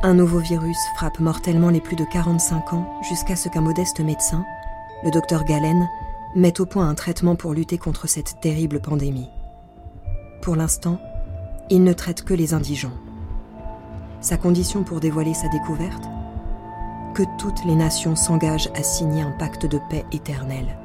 Un 0.00 0.14
nouveau 0.14 0.38
virus 0.38 0.78
frappe 0.94 1.18
mortellement 1.18 1.70
les 1.70 1.80
plus 1.80 1.96
de 1.96 2.04
45 2.04 2.72
ans 2.72 3.00
jusqu'à 3.02 3.34
ce 3.34 3.48
qu'un 3.48 3.62
modeste 3.62 3.98
médecin, 3.98 4.44
le 5.02 5.10
docteur 5.10 5.44
Galen, 5.44 5.88
mette 6.36 6.60
au 6.60 6.66
point 6.66 6.88
un 6.88 6.94
traitement 6.94 7.34
pour 7.34 7.52
lutter 7.52 7.78
contre 7.78 8.06
cette 8.06 8.40
terrible 8.40 8.78
pandémie. 8.80 9.28
Pour 10.40 10.54
l'instant, 10.54 11.00
il 11.68 11.82
ne 11.82 11.92
traite 11.92 12.22
que 12.22 12.32
les 12.32 12.54
indigents. 12.54 12.96
Sa 14.20 14.36
condition 14.36 14.84
pour 14.84 15.00
dévoiler 15.00 15.34
sa 15.34 15.48
découverte 15.48 16.04
Que 17.14 17.24
toutes 17.36 17.64
les 17.64 17.74
nations 17.74 18.14
s'engagent 18.14 18.70
à 18.76 18.84
signer 18.84 19.22
un 19.22 19.32
pacte 19.32 19.66
de 19.66 19.80
paix 19.90 20.04
éternel. 20.12 20.78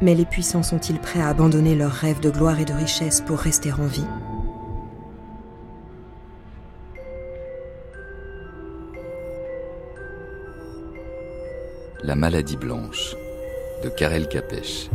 Mais 0.00 0.14
les 0.14 0.26
puissants 0.26 0.62
sont-ils 0.62 1.00
prêts 1.00 1.20
à 1.20 1.28
abandonner 1.28 1.74
leurs 1.74 1.90
rêves 1.90 2.20
de 2.20 2.30
gloire 2.30 2.60
et 2.60 2.64
de 2.64 2.72
richesse 2.72 3.20
pour 3.20 3.38
rester 3.38 3.72
en 3.72 3.86
vie? 3.86 4.06
La 12.08 12.14
maladie 12.14 12.56
blanche 12.56 13.14
de 13.84 13.90
Karel 13.90 14.28
Capèche. 14.28 14.88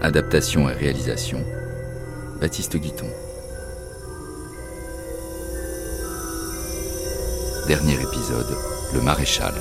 Adaptation 0.00 0.70
et 0.70 0.72
réalisation 0.72 1.44
Baptiste 2.40 2.76
Guiton. 2.76 3.08
Dernier 7.66 8.00
épisode, 8.00 8.56
le 8.94 9.00
maréchal. 9.02 9.54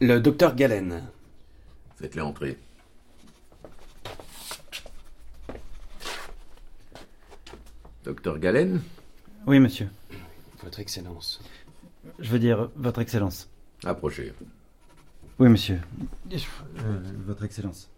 Le 0.00 0.18
docteur 0.18 0.54
Galen. 0.54 1.02
Faites-les 1.96 2.22
entrer. 2.22 2.56
Docteur 8.02 8.38
Galen? 8.38 8.80
Oui, 9.46 9.58
monsieur. 9.58 9.88
Votre 10.62 10.80
Excellence. 10.80 11.40
Je 12.18 12.30
veux 12.30 12.38
dire, 12.38 12.70
Votre 12.76 13.00
Excellence. 13.00 13.48
Approchez. 13.84 14.32
Oui, 15.38 15.48
monsieur. 15.48 15.80
Euh, 16.30 17.00
votre 17.26 17.44
Excellence. 17.44 17.90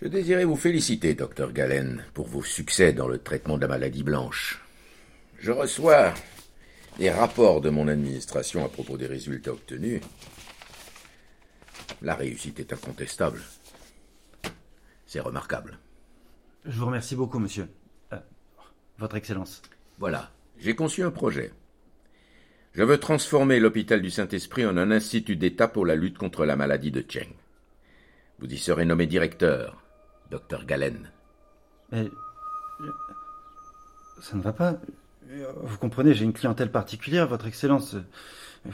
Je 0.00 0.08
désirais 0.08 0.44
vous 0.44 0.56
féliciter, 0.56 1.14
docteur 1.14 1.52
Galen, 1.52 2.04
pour 2.14 2.28
vos 2.28 2.42
succès 2.42 2.92
dans 2.92 3.08
le 3.08 3.18
traitement 3.18 3.56
de 3.56 3.62
la 3.62 3.68
maladie 3.68 4.02
blanche. 4.02 4.60
Je 5.38 5.50
reçois 5.50 6.14
des 6.98 7.10
rapports 7.10 7.60
de 7.60 7.70
mon 7.70 7.88
administration 7.88 8.64
à 8.64 8.68
propos 8.68 8.96
des 8.96 9.06
résultats 9.06 9.52
obtenus. 9.52 10.00
La 12.00 12.14
réussite 12.14 12.60
est 12.60 12.72
incontestable. 12.72 13.40
C'est 15.06 15.20
remarquable. 15.20 15.78
Je 16.64 16.78
vous 16.78 16.86
remercie 16.86 17.16
beaucoup, 17.16 17.38
monsieur. 17.40 17.68
Votre 18.98 19.16
Excellence. 19.16 19.62
Voilà, 19.98 20.30
j'ai 20.58 20.74
conçu 20.74 21.02
un 21.02 21.10
projet. 21.10 21.52
Je 22.74 22.82
veux 22.82 22.98
transformer 22.98 23.60
l'hôpital 23.60 24.00
du 24.00 24.10
Saint-Esprit 24.10 24.64
en 24.64 24.76
un 24.76 24.90
institut 24.90 25.36
d'État 25.36 25.68
pour 25.68 25.84
la 25.84 25.94
lutte 25.94 26.16
contre 26.16 26.46
la 26.46 26.56
maladie 26.56 26.90
de 26.90 27.04
Cheng. 27.06 27.28
Vous 28.38 28.52
y 28.52 28.56
serez 28.56 28.84
nommé 28.84 29.06
directeur, 29.06 29.82
docteur 30.30 30.64
Galen. 30.64 31.10
Mais. 31.90 32.10
Ça 34.20 34.36
ne 34.36 34.42
va 34.42 34.52
pas. 34.52 34.76
Vous 35.62 35.78
comprenez, 35.78 36.14
j'ai 36.14 36.24
une 36.24 36.32
clientèle 36.32 36.70
particulière, 36.70 37.26
Votre 37.26 37.46
Excellence. 37.46 37.96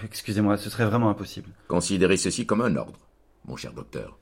Excusez-moi, 0.04 0.56
ce 0.56 0.70
serait 0.70 0.86
vraiment 0.86 1.10
impossible. 1.10 1.50
Considérez 1.66 2.16
ceci 2.16 2.46
comme 2.46 2.60
un 2.60 2.76
ordre, 2.76 2.98
mon 3.46 3.56
cher 3.56 3.72
docteur. 3.72 4.18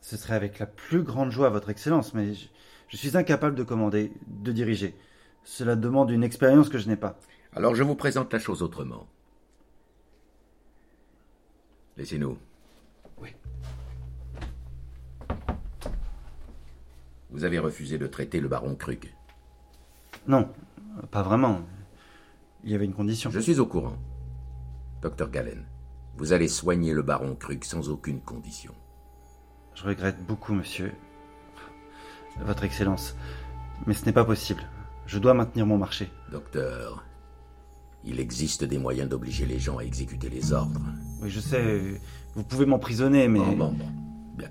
Ce 0.00 0.16
serait 0.16 0.34
avec 0.34 0.58
la 0.58 0.66
plus 0.66 1.02
grande 1.02 1.30
joie, 1.30 1.48
Votre 1.48 1.70
Excellence, 1.70 2.12
mais 2.14 2.34
je, 2.34 2.46
je 2.88 2.96
suis 2.96 3.16
incapable 3.16 3.56
de 3.56 3.62
commander, 3.62 4.12
de 4.26 4.52
diriger. 4.52 4.94
Cela 5.48 5.76
demande 5.76 6.10
une 6.10 6.22
expérience 6.22 6.68
que 6.68 6.76
je 6.76 6.86
n'ai 6.88 6.96
pas. 6.96 7.18
Alors 7.54 7.74
je 7.74 7.82
vous 7.82 7.94
présente 7.94 8.30
la 8.34 8.38
chose 8.38 8.62
autrement. 8.62 9.08
Laissez-nous. 11.96 12.36
Oui. 13.16 13.30
Vous 17.30 17.44
avez 17.44 17.58
refusé 17.58 17.96
de 17.96 18.06
traiter 18.06 18.40
le 18.40 18.48
baron 18.48 18.74
Krug. 18.76 19.10
Non, 20.26 20.52
pas 21.10 21.22
vraiment. 21.22 21.62
Il 22.62 22.70
y 22.70 22.74
avait 22.74 22.84
une 22.84 22.94
condition. 22.94 23.30
Je 23.30 23.40
suis 23.40 23.58
au 23.58 23.66
courant. 23.66 23.96
Docteur 25.00 25.30
Galen, 25.30 25.64
vous 26.18 26.34
allez 26.34 26.48
soigner 26.48 26.92
le 26.92 27.02
baron 27.02 27.34
Krug 27.34 27.64
sans 27.64 27.88
aucune 27.88 28.20
condition. 28.20 28.74
Je 29.74 29.84
regrette 29.84 30.22
beaucoup, 30.26 30.52
monsieur. 30.52 30.92
Votre 32.38 32.64
Excellence. 32.64 33.16
Mais 33.86 33.94
ce 33.94 34.04
n'est 34.04 34.12
pas 34.12 34.26
possible. 34.26 34.62
Je 35.08 35.18
dois 35.18 35.32
maintenir 35.32 35.64
mon 35.64 35.78
marché. 35.78 36.10
Docteur, 36.30 37.02
il 38.04 38.20
existe 38.20 38.62
des 38.62 38.76
moyens 38.76 39.08
d'obliger 39.08 39.46
les 39.46 39.58
gens 39.58 39.78
à 39.78 39.82
exécuter 39.82 40.28
les 40.28 40.52
ordres. 40.52 40.82
Oui, 41.22 41.30
je 41.30 41.40
sais. 41.40 41.98
Vous 42.34 42.44
pouvez 42.44 42.66
m'emprisonner, 42.66 43.26
mais. 43.26 43.38
Bon, 43.38 43.52
bon, 43.52 43.72
bon. 43.72 43.86
Bien. 44.36 44.50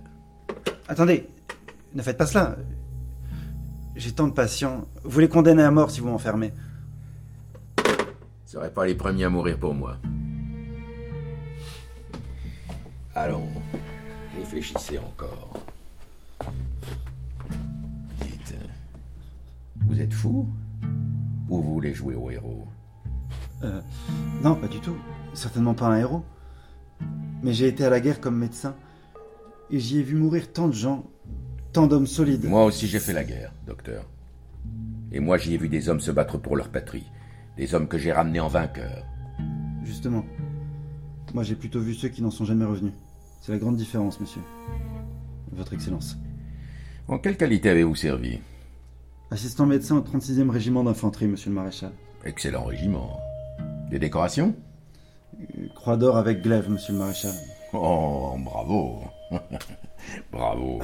Attendez, 0.88 1.30
ne 1.94 2.02
faites 2.02 2.18
pas 2.18 2.26
cela. 2.26 2.58
J'ai 3.96 4.12
tant 4.14 4.28
de 4.28 4.34
patients. 4.34 4.88
Vous 5.04 5.20
les 5.20 5.30
condamnez 5.30 5.62
à 5.62 5.70
mort 5.70 5.92
si 5.92 6.00
vous 6.00 6.10
m'enfermez. 6.10 6.52
Vous 7.78 7.84
ne 7.84 8.48
serez 8.48 8.74
pas 8.74 8.88
les 8.88 8.96
premiers 8.96 9.26
à 9.26 9.30
mourir 9.30 9.60
pour 9.60 9.76
moi. 9.76 9.98
Allons, 13.14 13.48
réfléchissez 14.36 14.98
encore. 14.98 15.54
Vous 19.86 20.02
êtes 20.02 20.14
fou 20.14 20.48
Ou 21.50 21.62
vous 21.62 21.74
voulez 21.74 21.94
jouer 21.94 22.16
au 22.16 22.30
héros 22.30 22.68
Euh, 23.64 23.82
non, 24.44 24.56
pas 24.56 24.68
du 24.68 24.80
tout. 24.80 24.96
Certainement 25.34 25.74
pas 25.74 25.88
un 25.88 25.98
héros. 25.98 26.24
Mais 27.44 27.54
j'ai 27.54 27.68
été 27.68 27.86
à 27.86 27.90
la 27.90 28.00
guerre 28.00 28.20
comme 28.20 28.38
médecin. 28.38 28.76
Et 29.70 29.80
j'y 29.80 30.00
ai 30.00 30.04
vu 30.04 30.16
mourir 30.16 30.52
tant 30.52 30.68
de 30.68 30.74
gens, 30.74 31.06
tant 31.74 31.88
d'hommes 31.88 32.08
solides. 32.08 32.46
Moi 32.46 32.64
aussi 32.66 32.88
j'ai 32.88 33.00
fait 33.00 33.14
la 33.14 33.24
guerre, 33.24 33.54
docteur. 33.66 34.10
Et 35.12 35.20
moi 35.20 35.38
j'y 35.38 35.54
ai 35.54 35.58
vu 35.58 35.70
des 35.70 35.90
hommes 35.90 36.00
se 36.00 36.12
battre 36.12 36.38
pour 36.38 36.56
leur 36.56 36.70
patrie. 36.70 37.06
Des 37.58 37.74
hommes 37.76 37.88
que 37.88 37.98
j'ai 37.98 38.12
ramenés 38.12 38.40
en 38.40 38.48
vainqueurs. 38.48 39.06
Justement. 39.84 40.24
Moi, 41.34 41.44
j'ai 41.44 41.56
plutôt 41.56 41.80
vu 41.80 41.94
ceux 41.94 42.08
qui 42.10 42.22
n'en 42.22 42.32
sont 42.32 42.46
jamais 42.46 42.66
revenus. 42.66 42.94
C'est 43.42 43.52
la 43.52 43.58
grande 43.58 43.76
différence, 43.78 44.20
monsieur. 44.20 44.42
Votre 45.52 45.74
Excellence. 45.74 46.18
En 47.08 47.18
quelle 47.18 47.36
qualité 47.38 47.70
avez-vous 47.70 47.96
servi? 47.96 48.40
Assistant 49.30 49.66
médecin 49.66 49.98
au 49.98 50.02
36e 50.02 50.50
régiment 50.50 50.84
d'infanterie, 50.84 51.28
monsieur 51.28 51.50
le 51.50 51.56
maréchal. 51.56 51.92
Excellent 52.24 52.64
régiment. 52.64 53.20
Des 53.90 54.00
décorations? 54.00 54.56
Euh, 55.40 55.68
Croix 55.76 55.98
d'or 55.98 56.18
avec 56.18 56.42
glaive, 56.42 56.70
monsieur 56.70 56.94
le 56.94 57.00
maréchal. 57.00 57.34
Oh, 57.74 58.36
bravo. 58.40 59.02
bravo. 60.32 60.80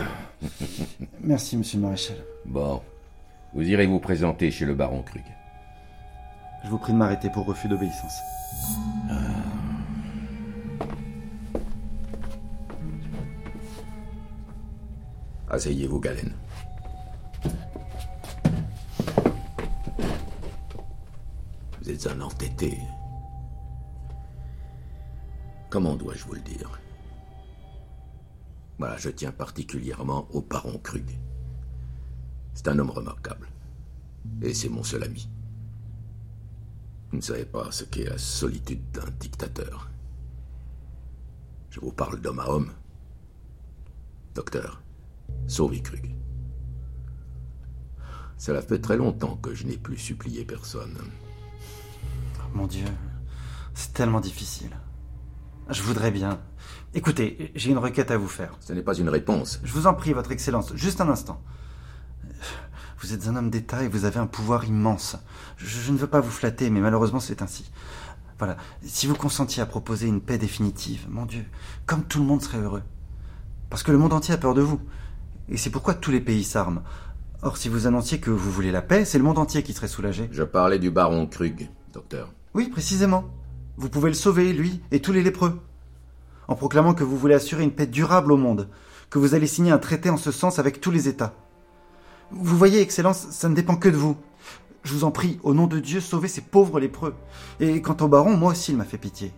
Merci, 1.21 1.55
monsieur 1.55 1.77
le 1.79 1.83
maréchal. 1.85 2.17
Bon, 2.45 2.81
vous 3.53 3.63
irez 3.63 3.87
vous 3.87 3.99
présenter 3.99 4.51
chez 4.51 4.65
le 4.65 4.75
baron 4.75 5.03
Krug. 5.03 5.23
Je 6.65 6.69
vous 6.69 6.77
prie 6.77 6.91
de 6.93 6.97
m'arrêter 6.97 7.29
pour 7.29 7.45
refus 7.45 7.69
d'obéissance. 7.69 8.13
Asseyez-vous, 15.49 15.99
Galen. 15.99 16.33
Vous 21.83 21.91
êtes 21.91 22.07
un 22.07 22.21
entêté. 22.21 22.79
Comment 25.69 25.97
dois-je 25.97 26.23
vous 26.23 26.35
le 26.35 26.39
dire? 26.39 26.79
Voilà, 28.77 28.95
je 28.95 29.09
tiens 29.09 29.33
particulièrement 29.33 30.25
au 30.31 30.41
baron 30.41 30.77
Krug. 30.77 31.19
C'est 32.53 32.69
un 32.69 32.79
homme 32.79 32.89
remarquable. 32.89 33.49
Et 34.41 34.53
c'est 34.53 34.69
mon 34.69 34.81
seul 34.81 35.03
ami. 35.03 35.27
Vous 37.11 37.17
ne 37.17 37.21
savez 37.21 37.43
pas 37.43 37.69
ce 37.69 37.83
qu'est 37.83 38.09
la 38.09 38.17
solitude 38.17 38.89
d'un 38.91 39.09
dictateur. 39.19 39.91
Je 41.69 41.81
vous 41.81 41.91
parle 41.91 42.21
d'homme 42.21 42.39
à 42.39 42.47
homme. 42.47 42.71
Docteur, 44.35 44.81
sauvez 45.47 45.81
Krug. 45.81 46.15
Cela 48.37 48.61
fait 48.61 48.79
très 48.79 48.95
longtemps 48.95 49.35
que 49.35 49.53
je 49.53 49.65
n'ai 49.67 49.77
plus 49.77 49.97
supplié 49.97 50.45
personne. 50.45 50.97
Mon 52.53 52.67
Dieu, 52.67 52.85
c'est 53.73 53.93
tellement 53.93 54.19
difficile. 54.19 54.69
Je 55.69 55.81
voudrais 55.81 56.11
bien. 56.11 56.39
Écoutez, 56.93 57.51
j'ai 57.55 57.71
une 57.71 57.77
requête 57.77 58.11
à 58.11 58.17
vous 58.17 58.27
faire. 58.27 58.55
Ce 58.59 58.73
n'est 58.73 58.83
pas 58.83 58.95
une 58.95 59.09
réponse. 59.09 59.59
Je 59.63 59.73
vous 59.73 59.87
en 59.87 59.93
prie, 59.93 60.13
Votre 60.13 60.31
Excellence, 60.31 60.75
juste 60.75 61.01
un 61.01 61.09
instant. 61.09 61.41
Vous 62.99 63.13
êtes 63.13 63.27
un 63.27 63.35
homme 63.35 63.49
d'État 63.49 63.83
et 63.83 63.87
vous 63.87 64.05
avez 64.05 64.19
un 64.19 64.27
pouvoir 64.27 64.65
immense. 64.65 65.17
Je, 65.57 65.65
je 65.67 65.91
ne 65.91 65.97
veux 65.97 66.07
pas 66.07 66.21
vous 66.21 66.31
flatter, 66.31 66.69
mais 66.69 66.79
malheureusement 66.79 67.19
c'est 67.19 67.41
ainsi. 67.41 67.69
Voilà, 68.37 68.55
si 68.83 69.07
vous 69.07 69.15
consentiez 69.15 69.61
à 69.61 69.65
proposer 69.65 70.07
une 70.07 70.21
paix 70.21 70.37
définitive, 70.37 71.07
mon 71.09 71.25
Dieu, 71.25 71.45
comme 71.85 72.03
tout 72.03 72.19
le 72.19 72.25
monde 72.25 72.41
serait 72.41 72.59
heureux. 72.59 72.83
Parce 73.69 73.83
que 73.83 73.91
le 73.91 73.97
monde 73.97 74.13
entier 74.13 74.33
a 74.33 74.37
peur 74.37 74.53
de 74.53 74.61
vous. 74.61 74.79
Et 75.49 75.57
c'est 75.57 75.69
pourquoi 75.69 75.95
tous 75.95 76.11
les 76.11 76.21
pays 76.21 76.43
s'arment. 76.43 76.83
Or, 77.41 77.57
si 77.57 77.67
vous 77.67 77.87
annonciez 77.87 78.19
que 78.19 78.29
vous 78.29 78.51
voulez 78.51 78.71
la 78.71 78.81
paix, 78.81 79.03
c'est 79.03 79.17
le 79.17 79.23
monde 79.23 79.37
entier 79.37 79.63
qui 79.63 79.73
serait 79.73 79.87
soulagé. 79.87 80.29
Je 80.31 80.43
parlais 80.43 80.79
du 80.79 80.91
baron 80.91 81.27
Krug, 81.27 81.69
docteur. 81.91 82.31
Oui, 82.53 82.69
précisément. 82.69 83.25
Vous 83.77 83.89
pouvez 83.89 84.09
le 84.09 84.15
sauver, 84.15 84.53
lui, 84.53 84.81
et 84.91 84.99
tous 84.99 85.11
les 85.11 85.23
lépreux. 85.23 85.59
En 86.47 86.55
proclamant 86.55 86.93
que 86.93 87.03
vous 87.03 87.17
voulez 87.17 87.33
assurer 87.33 87.63
une 87.63 87.71
paix 87.71 87.87
durable 87.87 88.31
au 88.31 88.37
monde, 88.37 88.69
que 89.09 89.17
vous 89.17 89.33
allez 89.33 89.47
signer 89.47 89.71
un 89.71 89.79
traité 89.79 90.09
en 90.09 90.17
ce 90.17 90.31
sens 90.31 90.59
avec 90.59 90.79
tous 90.79 90.91
les 90.91 91.07
États. 91.07 91.33
Vous 92.31 92.57
voyez, 92.57 92.81
Excellence, 92.81 93.27
ça 93.31 93.49
ne 93.49 93.55
dépend 93.55 93.75
que 93.75 93.89
de 93.89 93.97
vous. 93.97 94.17
Je 94.83 94.93
vous 94.93 95.03
en 95.03 95.11
prie, 95.11 95.39
au 95.43 95.53
nom 95.53 95.65
de 95.65 95.79
Dieu, 95.79 95.99
sauvez 95.99 96.27
ces 96.27 96.41
pauvres 96.41 96.79
lépreux. 96.79 97.15
Et 97.59 97.81
quant 97.81 97.97
au 98.01 98.07
baron, 98.07 98.35
moi 98.37 98.51
aussi, 98.51 98.71
il 98.71 98.77
m'a 98.77 98.83
fait 98.83 98.97
pitié. 98.97 99.31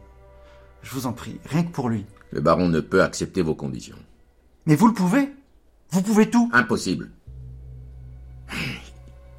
Je 0.82 0.92
vous 0.94 1.08
en 1.08 1.14
prie, 1.14 1.40
rien 1.46 1.64
que 1.64 1.72
pour 1.72 1.90
lui. 1.90 2.06
Le 2.32 2.42
baron 2.42 2.68
ne 2.68 2.80
peut 2.80 3.02
accepter 3.02 3.42
vos 3.42 3.56
conditions. 3.56 3.98
Mais 4.66 4.76
vous 4.76 4.88
le 4.88 4.94
pouvez 4.94 5.30
Vous 5.92 6.02
pouvez 6.02 6.30
tout 6.30 6.50
Impossible. 6.52 7.12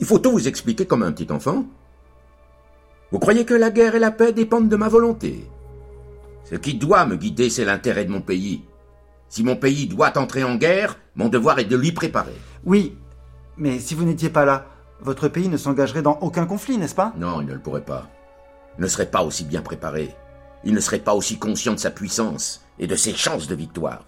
Il 0.01 0.07
faut 0.07 0.19
tout 0.19 0.33
vous 0.33 0.49
expliquer 0.49 0.87
comme 0.87 1.03
un 1.03 1.13
petit 1.13 1.31
enfant 1.33 1.67
Vous 3.13 3.19
croyez 3.19 3.45
que 3.45 3.55
la 3.55 3.71
guerre 3.71 3.95
et 3.95 4.01
la 4.01 4.11
paix 4.11 4.33
dépendent 4.33 4.69
de 4.69 4.77
ma 4.77 4.89
volonté? 4.89 5.49
Ce 6.45 6.55
qui 6.55 6.75
doit 6.75 7.07
me 7.07 7.17
guider, 7.17 7.51
c'est 7.51 7.65
l'intérêt 7.65 8.05
de 8.05 8.11
mon 8.11 8.21
pays. 8.21 8.65
Si 9.29 9.43
mon 9.43 9.57
pays 9.57 9.87
doit 9.87 10.17
entrer 10.19 10.45
en 10.45 10.57
guerre, 10.57 10.99
mon 11.15 11.29
devoir 11.29 11.59
est 11.59 11.65
de 11.65 11.77
l'y 11.77 11.93
préparer. 11.93 12.37
Oui, 12.65 12.97
mais 13.57 13.79
si 13.81 13.95
vous 13.95 14.05
n'étiez 14.05 14.31
pas 14.31 14.45
là, 14.45 14.67
votre 15.01 15.29
pays 15.29 15.49
ne 15.49 15.57
s'engagerait 15.57 16.03
dans 16.03 16.19
aucun 16.21 16.47
conflit, 16.47 16.79
n'est-ce 16.79 16.95
pas? 16.95 17.13
Non, 17.17 17.41
il 17.41 17.47
ne 17.47 17.55
le 17.55 17.61
pourrait 17.61 17.85
pas. 17.85 18.09
Il 18.79 18.83
ne 18.83 18.89
serait 18.89 19.11
pas 19.11 19.23
aussi 19.23 19.45
bien 19.45 19.63
préparé. 19.63 20.15
Il 20.65 20.75
ne 20.75 20.81
serait 20.81 21.01
pas 21.01 21.15
aussi 21.15 21.39
conscient 21.39 21.75
de 21.75 21.79
sa 21.79 21.91
puissance 21.91 22.65
et 22.79 22.87
de 22.87 22.97
ses 22.97 23.15
chances 23.15 23.47
de 23.47 23.55
victoire. 23.55 24.05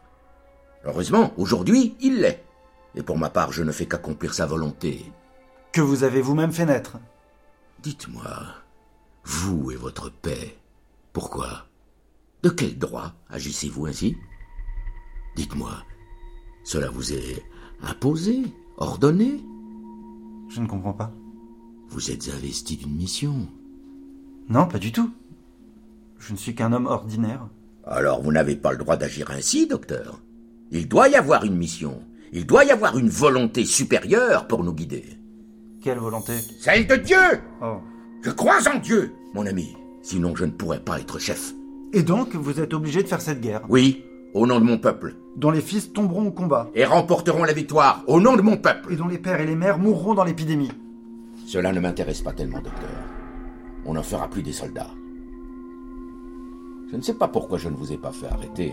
Heureusement, 0.85 1.33
aujourd'hui, 1.37 1.97
il 2.00 2.21
l'est. 2.21 2.45
Et 2.95 3.03
pour 3.03 3.19
ma 3.19 3.31
part, 3.31 3.53
je 3.53 3.62
ne 3.62 3.73
fais 3.73 3.87
qu'accomplir 3.87 4.35
sa 4.35 4.47
volonté. 4.47 5.12
Que 5.73 5.81
vous 5.81 6.05
avez 6.05 6.21
vous-même 6.21 6.53
fait 6.53 6.67
naître. 6.67 6.99
Dites-moi, 7.81 8.23
vous 9.29 9.71
et 9.71 9.77
votre 9.77 10.11
paix, 10.11 10.57
pourquoi? 11.13 11.67
De 12.43 12.49
quel 12.49 12.79
droit 12.79 13.13
agissez-vous 13.29 13.85
ainsi? 13.87 14.17
Dites-moi, 15.37 15.71
cela 16.65 16.89
vous 16.89 17.13
est 17.13 17.45
imposé, 17.83 18.43
ordonné? 18.79 19.45
Je 20.49 20.61
ne 20.63 20.67
comprends 20.67 20.95
pas. 20.95 21.13
Vous 21.89 22.11
êtes 22.11 22.31
investi 22.35 22.79
d'une 22.79 22.97
mission. 22.97 23.49
Non, 24.49 24.67
pas 24.67 24.79
du 24.79 24.93
tout. 24.93 25.11
Je 26.19 26.33
ne 26.33 26.39
suis 26.39 26.55
qu'un 26.55 26.73
homme 26.73 26.87
ordinaire. 26.87 27.47
Alors 27.85 28.23
vous 28.23 28.33
n'avez 28.33 28.57
pas 28.57 28.73
le 28.73 28.79
droit 28.79 28.97
d'agir 28.97 29.31
ainsi, 29.31 29.67
docteur. 29.67 30.21
Il 30.71 30.89
doit 30.89 31.09
y 31.09 31.17
avoir 31.17 31.45
une 31.45 31.57
mission. 31.57 32.03
Il 32.33 32.47
doit 32.47 32.65
y 32.65 32.71
avoir 32.71 32.97
une 32.97 33.11
volonté 33.11 33.67
supérieure 33.67 34.49
pour 34.49 34.65
nous 34.65 34.73
guider. 34.75 35.05
Quelle 35.83 35.99
volonté? 35.99 36.33
Celle 36.61 36.87
de 36.87 36.97
Dieu 36.97 37.41
Oh. 37.63 37.79
Je 38.23 38.31
crois 38.31 38.59
en 38.75 38.79
Dieu, 38.79 39.15
mon 39.35 39.47
ami. 39.47 39.76
Sinon 40.03 40.35
je 40.35 40.44
ne 40.44 40.50
pourrais 40.50 40.81
pas 40.81 40.99
être 41.00 41.19
chef. 41.19 41.55
Et 41.93 42.03
donc, 42.03 42.35
vous 42.35 42.61
êtes 42.61 42.75
obligé 42.75 43.03
de 43.03 43.09
faire 43.09 43.20
cette 43.20 43.41
guerre, 43.41 43.62
Oui, 43.69 44.05
au 44.35 44.47
nom 44.47 44.59
de 44.61 44.65
mon 44.65 44.79
peuple. 44.79 45.15
dont 45.37 45.50
les 45.50 45.61
fils 45.61 45.93
tomberont 45.93 46.26
au 46.26 46.31
combat, 46.32 46.69
Et 46.75 46.85
remporteront 46.85 47.44
la 47.44 47.53
victoire, 47.53 48.03
au 48.06 48.20
nom 48.20 48.37
de 48.37 48.43
mon 48.43 48.56
peuple. 48.56 48.93
et 48.93 48.97
dont 48.97 49.09
les 49.09 49.19
pères 49.19 49.41
et 49.41 49.47
les 49.47 49.55
mères 49.55 49.79
mourront 49.79 50.15
dans 50.15 50.25
l'épidémie. 50.25 50.70
Cela 51.47 51.73
ne 51.73 51.81
m'intéresse 51.81 52.20
pas 52.20 52.32
tellement, 52.32 52.61
docteur. 52.61 52.91
On 53.87 53.94
n'en 53.94 54.03
fera 54.03 54.29
plus 54.29 54.43
des 54.43 54.53
soldats. 54.53 54.91
Je 56.91 56.97
ne 56.97 57.03
sais 57.03 57.14
pas 57.14 57.29
pourquoi 57.29 57.56
je 57.59 57.69
ne 57.69 57.76
vous 57.76 57.93
ai 57.93 57.97
pas 57.97 58.12
fait 58.12 58.26
arrêter. 58.29 58.73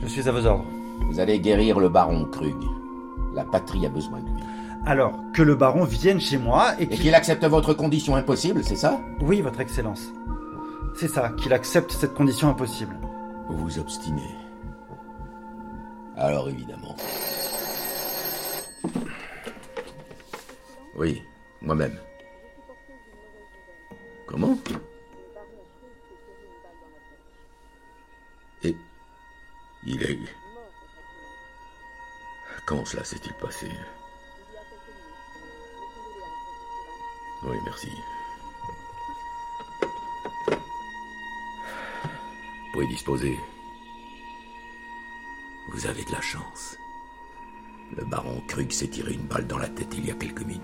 Je 0.00 0.06
suis 0.06 0.28
à 0.28 0.32
vos 0.32 0.44
ordres. 0.46 0.66
Vous 1.10 1.18
allez 1.20 1.40
guérir 1.40 1.78
le 1.80 1.88
baron 1.88 2.24
Krug. 2.26 2.54
La 3.34 3.44
patrie 3.44 3.86
a 3.86 3.88
besoin 3.88 4.20
de 4.20 4.26
lui. 4.26 4.42
Alors, 4.86 5.18
que 5.34 5.42
le 5.42 5.54
baron 5.54 5.84
vienne 5.84 6.20
chez 6.20 6.38
moi 6.38 6.72
et 6.80 6.84
Et 6.84 6.88
qu'il... 6.88 7.14
accepte 7.14 7.44
votre 7.44 7.74
condition 7.74 8.16
impossible, 8.16 8.64
c'est 8.64 8.76
ça? 8.76 9.00
Oui, 9.20 9.40
votre 9.42 9.60
excellence. 9.60 10.12
C'est 10.96 11.08
ça, 11.08 11.30
qu'il 11.36 11.52
accepte 11.52 11.92
cette 11.92 12.14
condition 12.14 12.48
impossible. 12.48 12.96
Vous 13.48 13.56
vous 13.58 13.78
obstinez. 13.78 14.34
Alors 16.16 16.48
évidemment. 16.48 16.96
Oui, 20.96 21.22
moi-même. 21.62 21.96
Comment? 24.26 24.58
Et 28.64 28.76
il 29.86 30.02
est... 30.02 30.18
Quand 32.66 32.84
cela 32.84 33.04
s'est-il 33.04 33.32
passé? 33.34 33.68
Oui, 37.48 37.56
merci. 37.64 37.88
Vous 42.66 42.72
pouvez 42.72 42.86
disposer. 42.88 43.38
Vous 45.72 45.86
avez 45.86 46.04
de 46.04 46.12
la 46.12 46.20
chance. 46.20 46.78
Le 47.96 48.04
baron 48.04 48.42
Krug 48.48 48.70
s'est 48.70 48.88
tiré 48.88 49.12
une 49.12 49.26
balle 49.26 49.46
dans 49.46 49.58
la 49.58 49.68
tête 49.68 49.94
il 49.96 50.06
y 50.06 50.10
a 50.10 50.14
quelques 50.14 50.42
minutes. 50.42 50.62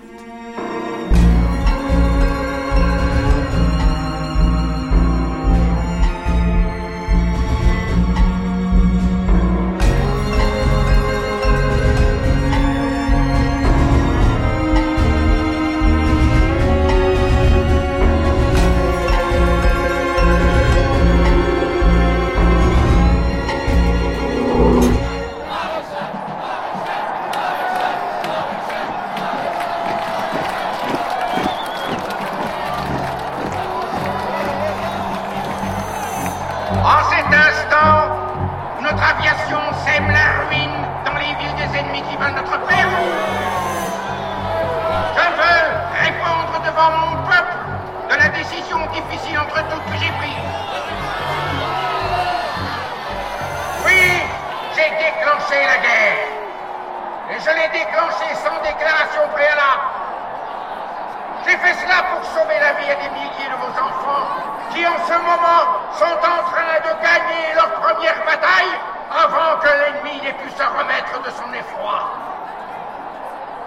Fait 61.64 61.74
cela 61.80 62.02
pour 62.12 62.24
sauver 62.24 62.60
la 62.60 62.72
vie 62.74 62.90
à 62.90 62.94
des 62.96 63.08
milliers 63.08 63.48
de 63.48 63.56
vos 63.56 63.72
enfants 63.72 64.26
qui 64.72 64.86
en 64.86 64.98
ce 65.06 65.16
moment 65.16 65.62
sont 65.92 66.18
en 66.20 66.40
train 66.52 66.76
de 66.84 66.92
gagner 67.00 67.54
leur 67.54 67.70
première 67.80 68.20
bataille 68.26 68.74
avant 69.10 69.58
que 69.60 69.68
l'ennemi 69.68 70.20
n'ait 70.22 70.34
pu 70.34 70.50
se 70.50 70.62
remettre 70.62 71.22
de 71.22 71.30
son 71.30 71.50
effroi. 71.54 72.10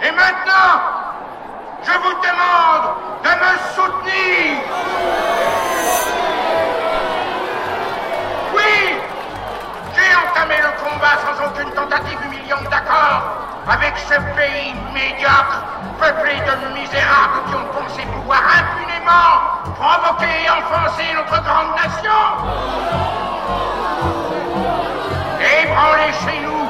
Et 0.02 0.12
maintenant, 0.12 0.78
je 1.84 1.92
vous 1.92 2.16
demande 2.22 2.86
de 3.24 3.30
me 3.30 3.54
soutenir. 3.74 4.58
Oui, 8.54 8.98
j'ai 9.96 10.16
entamé 10.28 10.56
le 10.58 10.72
combat 10.84 11.18
sans 11.26 11.46
aucune 11.48 11.72
tentative 11.72 12.20
humiliante 12.26 12.70
d'accord 12.70 13.37
avec 13.70 13.98
ce 13.98 14.16
pays 14.36 14.74
médiocre, 14.94 15.62
peuplé 16.00 16.36
de 16.36 16.80
misérables 16.80 17.44
qui 17.50 17.56
ont 17.56 17.68
pensé 17.74 18.02
pouvoir 18.14 18.40
impunément 18.40 19.58
provoquer 19.76 20.46
et 20.46 20.50
enfoncer 20.50 21.14
notre 21.14 21.44
grande 21.44 21.76
nation. 21.76 22.24
Et 25.42 25.64
ébranler 25.64 26.14
chez 26.24 26.40
nous 26.40 26.64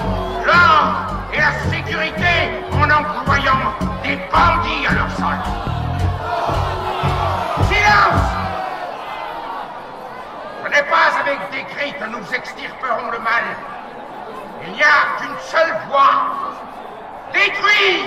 l'ordre 0.46 1.14
et 1.34 1.38
la 1.38 1.54
sécurité 1.70 2.66
en 2.74 2.90
employant 2.90 3.74
des 4.04 4.18
bandits 4.32 4.88
à 4.88 4.94
leur 4.94 5.12
solde. 5.12 5.48
Silence 7.70 8.28
Ce 10.64 10.70
n'est 10.70 10.90
pas 10.90 11.20
avec 11.22 11.40
des 11.52 11.64
cris 11.76 11.94
que 11.94 12.06
nous 12.06 12.34
extirperons 12.34 13.12
le 13.12 13.20
mal. 13.20 13.44
Il 14.66 14.74
n'y 14.74 14.82
a 14.82 15.20
qu'une 15.20 15.38
seule 15.40 15.76
voie. 15.90 16.47
Détruire 17.38 18.06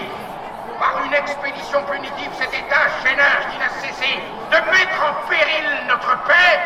par 0.81 1.05
une 1.05 1.15
expédition 1.15 1.85
punitive 1.85 2.31
cet 2.37 2.53
État 2.53 2.89
gêneur 3.05 3.39
qui 3.53 3.59
n'a 3.59 3.69
cessé 3.81 4.19
de 4.51 4.57
mettre 4.73 4.99
en 5.07 5.29
péril 5.29 5.67
notre 5.87 6.19
paix. 6.25 6.59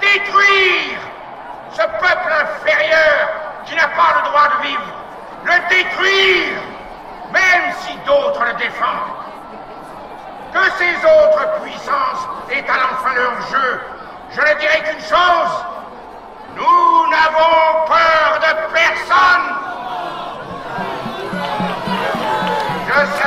Détruire 0.00 0.98
ce 1.70 1.82
peuple 1.82 2.32
inférieur 2.32 3.28
qui 3.64 3.76
n'a 3.76 3.86
pas 3.88 4.16
le 4.16 4.28
droit 4.28 4.48
de 4.58 4.66
vivre 4.66 4.98
le 5.44 5.52
détruire, 5.68 6.58
même 7.30 7.72
si 7.82 7.96
d'autres 7.98 8.44
le 8.44 8.54
défendent. 8.54 9.14
Que 10.52 10.70
ces 10.78 10.96
autres 11.04 11.60
puissances 11.62 12.26
étalent 12.50 12.90
enfin 12.92 13.14
leur 13.14 13.40
jeu, 13.52 13.80
je 14.32 14.40
ne 14.40 14.58
dirai 14.58 14.82
qu'une 14.82 15.04
chose. 15.04 15.64
Nous 16.56 17.06
n'avons 17.08 17.86
peur 17.86 18.40
de 18.40 18.74
personne. 18.74 19.57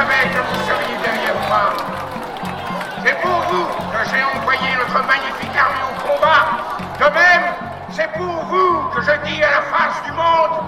Que 0.01 0.41
vous 0.41 1.03
derrière 1.03 1.35
moi. 1.47 1.73
C'est 3.03 3.21
pour 3.21 3.39
vous 3.49 3.65
que 3.65 4.09
j'ai 4.09 4.23
envoyé 4.23 4.75
notre 4.77 5.05
magnifique 5.05 5.55
armée 5.55 5.85
au 5.89 5.95
combat. 6.07 6.45
De 6.99 7.05
même, 7.05 7.53
c'est 7.91 8.11
pour 8.13 8.45
vous 8.45 8.89
que 8.95 9.01
je 9.01 9.11
dis 9.25 9.43
à 9.43 9.51
la 9.51 9.61
face 9.69 10.01
du 10.05 10.11
monde, 10.11 10.63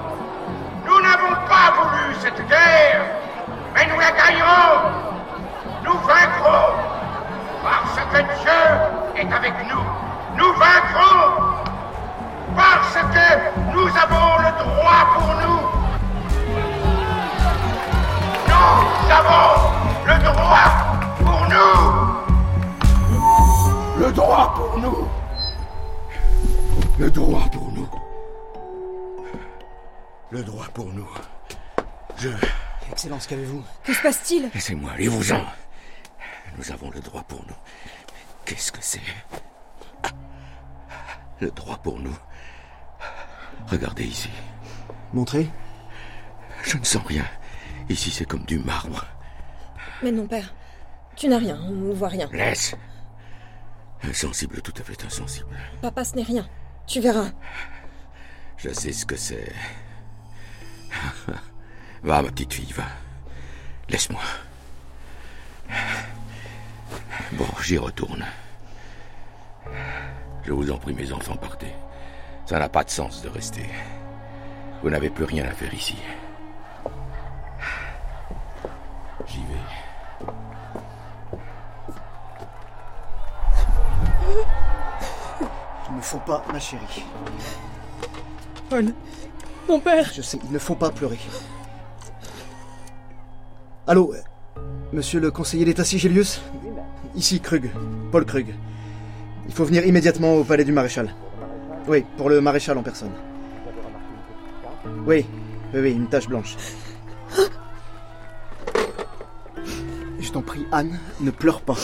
nous 0.85 1.01
n'avons 1.01 1.35
pas 1.47 1.73
voulu 1.77 2.15
cette 2.19 2.47
guerre, 2.47 3.01
mais 3.73 3.87
nous 3.87 3.99
la 3.99 4.11
gagnerons. 4.11 4.91
Nous 5.83 5.97
vaincrons 5.99 6.73
parce 7.63 7.99
que 8.11 8.21
Dieu 8.41 8.63
est 9.15 9.33
avec 9.33 9.53
nous. 9.67 9.83
Nous 10.37 10.53
vaincrons 10.53 11.63
parce 12.55 12.93
que 12.93 13.73
nous 13.73 13.87
avons 13.87 14.37
le 14.39 14.51
droit 14.63 15.05
pour 15.15 15.27
nous. 15.41 15.59
Nous 18.47 18.92
avons 19.13 19.71
le 20.05 20.17
droit 20.23 20.69
pour 21.19 21.41
nous. 21.49 21.79
Le 23.99 24.11
droit 24.11 24.53
pour 24.55 24.77
nous. 24.79 25.07
Le 26.97 27.11
droit 27.11 27.47
pour 27.51 27.71
nous. 27.71 27.89
Le 30.31 30.43
droit 30.43 30.67
pour 30.73 30.85
nous. 30.85 31.07
Je... 32.17 32.29
Excellence, 32.91 33.27
qu'avez-vous? 33.27 33.63
Que 33.83 33.93
se 33.93 34.01
passe-t-il? 34.01 34.49
Laissez-moi, 34.53 34.91
allez-vous-en. 34.93 35.41
Nous 36.57 36.71
avons 36.71 36.89
le 36.91 36.99
droit 36.99 37.23
pour 37.23 37.43
nous. 37.47 37.55
Qu'est-ce 38.45 38.71
que 38.71 38.81
c'est? 38.81 39.01
Le 41.39 41.51
droit 41.51 41.77
pour 41.77 41.99
nous. 41.99 42.15
Regardez 43.67 44.05
ici. 44.05 44.29
Montrez. 45.13 45.49
Je 46.63 46.77
ne 46.77 46.83
sens 46.83 47.03
rien. 47.05 47.25
Ici, 47.89 48.11
c'est 48.11 48.25
comme 48.25 48.45
du 48.45 48.59
marbre. 48.59 49.05
Mais 50.01 50.11
non, 50.11 50.27
père. 50.27 50.53
Tu 51.15 51.27
n'as 51.27 51.37
rien, 51.37 51.59
on 51.67 51.71
ne 51.71 51.93
voit 51.93 52.07
rien. 52.07 52.27
Laisse. 52.31 52.75
Insensible, 54.03 54.61
tout 54.61 54.73
à 54.79 54.83
fait 54.83 55.05
insensible. 55.05 55.47
Papa, 55.81 56.03
ce 56.03 56.15
n'est 56.15 56.23
rien. 56.23 56.47
Tu 56.87 56.99
verras. 56.99 57.31
Je 58.57 58.69
sais 58.69 58.91
ce 58.91 59.05
que 59.05 59.15
c'est. 59.15 59.51
Va, 62.03 62.21
ma 62.21 62.29
petite 62.29 62.53
fille, 62.53 62.73
va. 62.73 62.83
Laisse-moi. 63.89 64.21
Bon, 67.33 67.47
j'y 67.61 67.77
retourne. 67.77 68.25
Je 70.43 70.51
vous 70.51 70.69
en 70.71 70.77
prie, 70.77 70.93
mes 70.93 71.11
enfants, 71.13 71.37
partez. 71.37 71.73
Ça 72.45 72.59
n'a 72.59 72.67
pas 72.67 72.83
de 72.83 72.89
sens 72.89 73.21
de 73.21 73.29
rester. 73.29 73.65
Vous 74.81 74.89
n'avez 74.89 75.09
plus 75.09 75.23
rien 75.23 75.45
à 75.45 75.51
faire 75.51 75.73
ici. 75.73 75.95
Pas, 86.19 86.43
ma 86.51 86.59
chérie. 86.59 87.03
Paul. 88.69 88.93
Mon 89.67 89.79
père. 89.79 90.11
Je 90.13 90.21
sais, 90.21 90.39
il 90.43 90.51
ne 90.51 90.59
faut 90.59 90.75
pas 90.75 90.91
pleurer. 90.91 91.17
Allô 93.87 94.13
euh, 94.13 94.61
Monsieur 94.93 95.19
le 95.19 95.31
conseiller 95.31 95.65
d'État 95.65 95.83
Sigelius 95.83 96.39
Ici 97.15 97.39
Krug, 97.39 97.71
Paul 98.11 98.25
Krug. 98.25 98.53
Il 99.47 99.53
faut 99.53 99.65
venir 99.65 99.85
immédiatement 99.85 100.35
au 100.35 100.43
palais 100.43 100.63
du 100.63 100.71
maréchal. 100.71 101.13
Oui, 101.87 102.05
pour 102.17 102.29
le 102.29 102.39
maréchal 102.41 102.77
en 102.77 102.83
personne. 102.83 103.11
Oui, 105.05 105.25
oui, 105.73 105.79
oui, 105.79 105.91
une 105.91 106.07
tache 106.07 106.27
blanche. 106.27 106.55
Je 110.19 110.31
t'en 110.31 110.41
prie, 110.41 110.65
Anne, 110.71 110.99
ne 111.19 111.31
pleure 111.31 111.61
pas. 111.61 111.75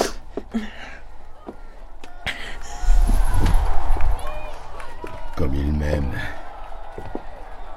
Comme 5.39 5.55
il 5.55 5.71
m'aime. 5.71 6.11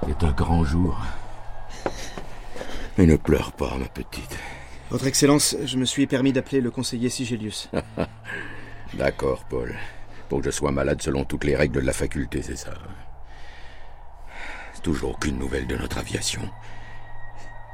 C'est 0.04 0.24
un 0.24 0.32
grand 0.32 0.64
jour. 0.64 1.00
Mais 2.98 3.06
ne 3.06 3.14
pleure 3.14 3.52
pas, 3.52 3.76
ma 3.78 3.86
petite. 3.86 4.36
Votre 4.90 5.06
Excellence, 5.06 5.56
je 5.64 5.76
me 5.76 5.84
suis 5.84 6.08
permis 6.08 6.32
d'appeler 6.32 6.60
le 6.60 6.72
conseiller 6.72 7.08
Sigelius. 7.08 7.70
D'accord, 8.94 9.44
Paul. 9.44 9.76
Pour 10.28 10.40
que 10.40 10.46
je 10.46 10.50
sois 10.50 10.72
malade 10.72 11.00
selon 11.00 11.22
toutes 11.22 11.44
les 11.44 11.54
règles 11.54 11.76
de 11.80 11.86
la 11.86 11.92
faculté, 11.92 12.42
c'est 12.42 12.56
ça. 12.56 12.72
Toujours 14.82 15.12
aucune 15.12 15.38
nouvelle 15.38 15.68
de 15.68 15.76
notre 15.76 15.98
aviation. 15.98 16.42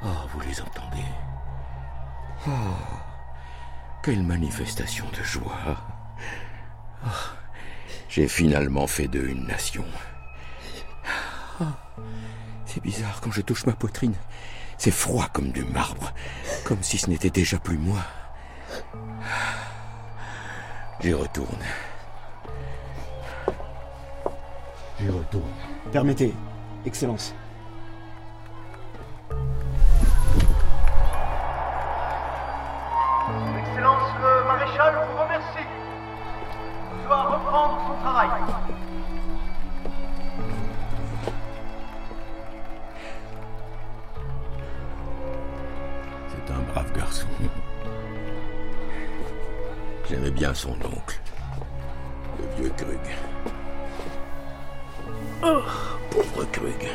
Oh, 0.04 0.28
vous 0.34 0.40
les 0.40 0.60
entendez 0.60 1.06
Oh, 2.46 2.50
quelle 4.02 4.22
manifestation 4.22 5.06
de 5.18 5.24
joie. 5.24 5.78
Oh, 7.06 7.37
J'ai 8.08 8.26
finalement 8.26 8.86
fait 8.86 9.06
d'eux 9.06 9.28
une 9.28 9.46
nation. 9.46 9.84
Oh, 11.60 11.64
C'est 12.66 12.82
bizarre 12.82 13.20
quand 13.20 13.30
je 13.32 13.42
touche 13.42 13.66
ma 13.66 13.72
poitrine. 13.72 14.14
C'est 14.78 14.90
froid 14.92 15.28
comme 15.32 15.50
du 15.50 15.64
marbre, 15.64 16.12
comme 16.64 16.82
si 16.82 16.98
ce 16.98 17.10
n'était 17.10 17.30
déjà 17.30 17.58
plus 17.58 17.78
moi. 17.78 17.98
J'y 21.00 21.12
retourne. 21.12 21.58
J'y 25.00 25.08
retourne. 25.08 25.52
Permettez. 25.92 26.32
Excellence 26.86 27.34
bien 50.38 50.54
son 50.54 50.70
oncle, 50.70 51.20
le 52.38 52.62
vieux 52.62 52.72
Krug. 52.76 52.98
Oh, 55.42 55.62
pauvre 56.10 56.44
Krug. 56.52 56.86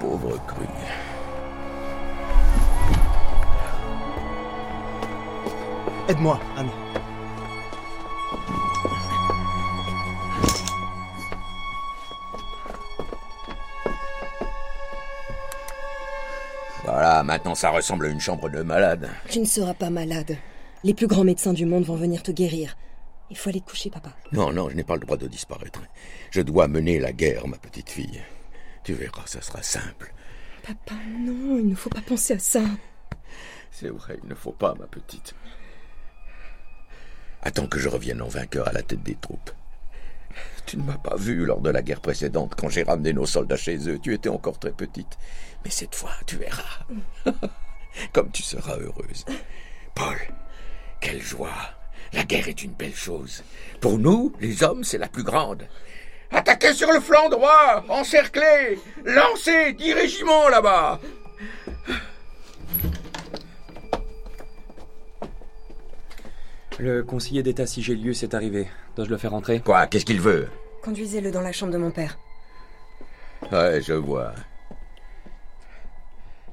Pauvre 0.00 0.40
Krug. 0.46 0.66
Aide-moi, 6.08 6.40
Anne. 6.56 6.70
Voilà, 16.84 17.22
maintenant 17.22 17.54
ça 17.54 17.68
ressemble 17.68 18.06
à 18.06 18.08
une 18.08 18.20
chambre 18.20 18.48
de 18.48 18.62
malade. 18.62 19.10
Tu 19.28 19.40
ne 19.40 19.44
seras 19.44 19.74
pas 19.74 19.90
malade. 19.90 20.38
Les 20.84 20.94
plus 20.94 21.06
grands 21.06 21.24
médecins 21.24 21.52
du 21.52 21.66
monde 21.66 21.84
vont 21.84 21.96
venir 21.96 22.22
te 22.22 22.30
guérir. 22.30 22.76
Il 23.30 23.36
faut 23.36 23.50
aller 23.50 23.60
te 23.60 23.68
coucher, 23.68 23.90
papa. 23.90 24.10
Non, 24.32 24.52
non, 24.52 24.70
je 24.70 24.76
n'ai 24.76 24.84
pas 24.84 24.94
le 24.94 25.00
droit 25.00 25.16
de 25.16 25.26
disparaître. 25.26 25.82
Je 26.30 26.40
dois 26.40 26.68
mener 26.68 26.98
la 26.98 27.12
guerre, 27.12 27.46
ma 27.46 27.58
petite 27.58 27.90
fille. 27.90 28.22
Tu 28.84 28.94
verras, 28.94 29.26
ça 29.26 29.42
sera 29.42 29.62
simple. 29.62 30.14
Papa, 30.62 30.94
non, 31.18 31.58
il 31.58 31.68
ne 31.68 31.74
faut 31.74 31.90
pas 31.90 32.00
penser 32.00 32.34
à 32.34 32.38
ça. 32.38 32.62
C'est 33.70 33.88
vrai, 33.88 34.18
il 34.22 34.28
ne 34.28 34.34
faut 34.34 34.52
pas, 34.52 34.74
ma 34.78 34.86
petite. 34.86 35.34
Attends 37.42 37.66
que 37.66 37.78
je 37.78 37.88
revienne 37.88 38.22
en 38.22 38.28
vainqueur 38.28 38.68
à 38.68 38.72
la 38.72 38.82
tête 38.82 39.02
des 39.02 39.14
troupes. 39.14 39.50
Tu 40.66 40.76
ne 40.76 40.82
m'as 40.82 40.98
pas 40.98 41.16
vu 41.16 41.44
lors 41.44 41.60
de 41.60 41.70
la 41.70 41.82
guerre 41.82 42.00
précédente 42.00 42.54
quand 42.54 42.68
j'ai 42.68 42.82
ramené 42.82 43.12
nos 43.12 43.26
soldats 43.26 43.56
chez 43.56 43.88
eux. 43.88 43.98
Tu 43.98 44.14
étais 44.14 44.28
encore 44.28 44.58
très 44.58 44.72
petite. 44.72 45.18
Mais 45.64 45.70
cette 45.70 45.94
fois, 45.94 46.12
tu 46.26 46.36
verras. 46.36 46.86
Comme 48.12 48.30
tu 48.30 48.42
seras 48.42 48.76
heureuse. 48.76 49.24
Paul, 49.94 50.18
quelle 51.00 51.22
joie. 51.22 51.52
La 52.12 52.24
guerre 52.24 52.48
est 52.48 52.62
une 52.62 52.72
belle 52.72 52.94
chose. 52.94 53.42
Pour 53.80 53.98
nous, 53.98 54.32
les 54.40 54.62
hommes, 54.62 54.84
c'est 54.84 54.98
la 54.98 55.08
plus 55.08 55.22
grande. 55.24 55.66
Attaquez 56.30 56.74
sur 56.74 56.92
le 56.92 57.00
flanc 57.00 57.28
droit, 57.28 57.84
encerclez, 57.88 58.78
lancez, 59.04 59.72
dix 59.74 59.92
régiments 59.92 60.48
là-bas. 60.48 61.00
Le 66.78 67.02
conseiller 67.02 67.42
d'État 67.42 67.66
Sigelius 67.66 68.22
est 68.22 68.34
arrivé. 68.34 68.68
Dois-je 68.94 69.10
le 69.10 69.16
faire 69.16 69.34
entrer? 69.34 69.60
Quoi 69.60 69.86
Qu'est-ce 69.86 70.04
qu'il 70.04 70.20
veut? 70.20 70.48
Conduisez-le 70.82 71.30
dans 71.30 71.40
la 71.40 71.52
chambre 71.52 71.72
de 71.72 71.78
mon 71.78 71.90
père. 71.90 72.18
Ouais, 73.50 73.80
je 73.82 73.94
vois. 73.94 74.32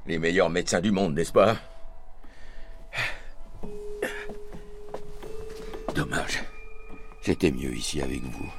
Les 0.06 0.18
meilleurs 0.18 0.50
médecins 0.50 0.80
du 0.80 0.90
monde, 0.90 1.14
n'est-ce 1.14 1.32
pas? 1.32 1.56
Dommage. 5.96 6.44
J'étais 7.22 7.50
mieux 7.50 7.74
ici 7.74 8.02
avec 8.02 8.22
vous. 8.22 8.52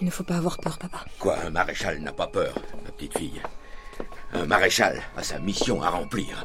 Il 0.00 0.06
ne 0.06 0.10
faut 0.10 0.24
pas 0.24 0.36
avoir 0.36 0.58
peur, 0.58 0.78
papa. 0.78 1.04
Quoi, 1.20 1.38
un 1.44 1.50
maréchal 1.50 2.00
n'a 2.00 2.12
pas 2.12 2.26
peur, 2.26 2.54
ma 2.84 2.90
petite 2.90 3.16
fille? 3.16 3.40
Un 4.32 4.46
maréchal 4.46 5.00
a 5.16 5.22
sa 5.22 5.38
mission 5.38 5.80
à 5.80 5.90
remplir. 5.90 6.44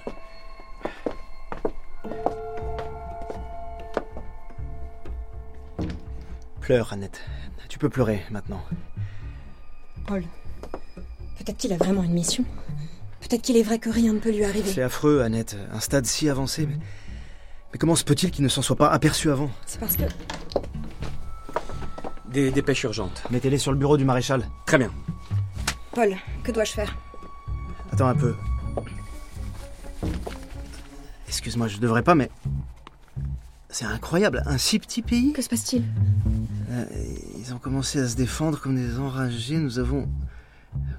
Pleure, 6.61 6.93
Annette. 6.93 7.21
Tu 7.67 7.79
peux 7.79 7.89
pleurer 7.89 8.21
maintenant. 8.29 8.63
Paul, 10.05 10.23
peut-être 11.39 11.57
qu'il 11.57 11.73
a 11.73 11.77
vraiment 11.77 12.03
une 12.03 12.13
mission. 12.13 12.45
Peut-être 13.21 13.41
qu'il 13.41 13.57
est 13.57 13.63
vrai 13.63 13.79
que 13.79 13.89
rien 13.89 14.13
ne 14.13 14.19
peut 14.19 14.31
lui 14.31 14.45
arriver. 14.45 14.71
C'est 14.71 14.83
affreux, 14.83 15.21
Annette. 15.21 15.57
Un 15.73 15.79
stade 15.79 16.05
si 16.05 16.29
avancé. 16.29 16.67
Mais, 16.67 16.77
mais 17.73 17.77
comment 17.79 17.95
se 17.95 18.03
peut-il 18.03 18.31
qu'il 18.31 18.43
ne 18.43 18.49
s'en 18.49 18.61
soit 18.61 18.75
pas 18.75 18.89
aperçu 18.89 19.29
avant 19.31 19.49
C'est 19.65 19.79
parce 19.79 19.95
que... 19.97 20.03
Des 22.31 22.51
dépêches 22.51 22.83
urgentes. 22.83 23.23
Mettez-les 23.31 23.57
sur 23.57 23.71
le 23.71 23.77
bureau 23.77 23.95
du 23.97 24.03
maréchal. 24.05 24.45
Très 24.65 24.77
bien. 24.77 24.91
Paul, 25.93 26.15
que 26.43 26.51
dois-je 26.51 26.73
faire 26.73 26.95
Attends 27.93 28.07
un 28.07 28.15
peu. 28.15 28.35
Excuse-moi, 31.27 31.67
je 31.67 31.77
devrais 31.77 32.03
pas, 32.03 32.15
mais. 32.15 32.29
C'est 33.69 33.85
incroyable, 33.85 34.43
un 34.45 34.57
si 34.57 34.79
petit 34.79 35.01
pays. 35.01 35.33
Que 35.33 35.41
se 35.41 35.49
passe-t-il 35.49 35.83
Euh, 36.71 36.85
Ils 37.37 37.53
ont 37.53 37.57
commencé 37.57 37.99
à 37.99 38.07
se 38.07 38.15
défendre 38.15 38.59
comme 38.59 38.75
des 38.75 38.99
enragés. 38.99 39.57
Nous 39.57 39.79
avons. 39.79 40.09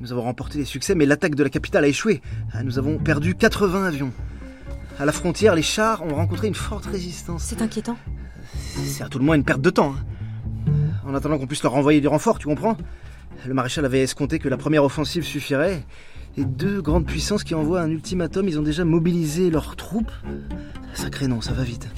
Nous 0.00 0.12
avons 0.12 0.22
remporté 0.22 0.58
des 0.58 0.64
succès, 0.64 0.94
mais 0.94 1.04
l'attaque 1.04 1.34
de 1.34 1.42
la 1.42 1.50
capitale 1.50 1.84
a 1.84 1.88
échoué. 1.88 2.22
Ah, 2.54 2.62
Nous 2.62 2.78
avons 2.78 2.98
perdu 2.98 3.34
80 3.34 3.84
avions. 3.84 4.12
À 4.98 5.04
la 5.04 5.12
frontière, 5.12 5.54
les 5.54 5.62
chars 5.62 6.02
ont 6.02 6.14
rencontré 6.14 6.48
une 6.48 6.54
forte 6.54 6.86
résistance. 6.86 7.42
C'est 7.44 7.60
inquiétant. 7.60 7.96
C'est 8.56 9.02
à 9.04 9.08
tout 9.08 9.18
le 9.18 9.24
moins 9.24 9.36
une 9.36 9.44
perte 9.44 9.60
de 9.60 9.70
temps. 9.70 9.94
hein. 9.94 10.70
En 11.06 11.14
attendant 11.14 11.38
qu'on 11.38 11.46
puisse 11.46 11.62
leur 11.62 11.74
envoyer 11.74 12.00
du 12.00 12.08
renfort, 12.08 12.38
tu 12.38 12.46
comprends? 12.46 12.76
Le 13.46 13.54
maréchal 13.54 13.84
avait 13.84 14.02
escompté 14.02 14.38
que 14.38 14.48
la 14.48 14.56
première 14.56 14.84
offensive 14.84 15.24
suffirait. 15.24 15.84
Et 16.38 16.44
deux 16.44 16.80
grandes 16.82 17.06
puissances 17.06 17.44
qui 17.44 17.54
envoient 17.54 17.80
un 17.80 17.90
ultimatum, 17.90 18.48
ils 18.48 18.58
ont 18.58 18.62
déjà 18.62 18.84
mobilisé 18.84 19.50
leurs 19.50 19.76
troupes. 19.76 20.10
Sacré 20.94 21.28
nom, 21.28 21.40
ça 21.40 21.52
va 21.52 21.62
vite. 21.62 21.88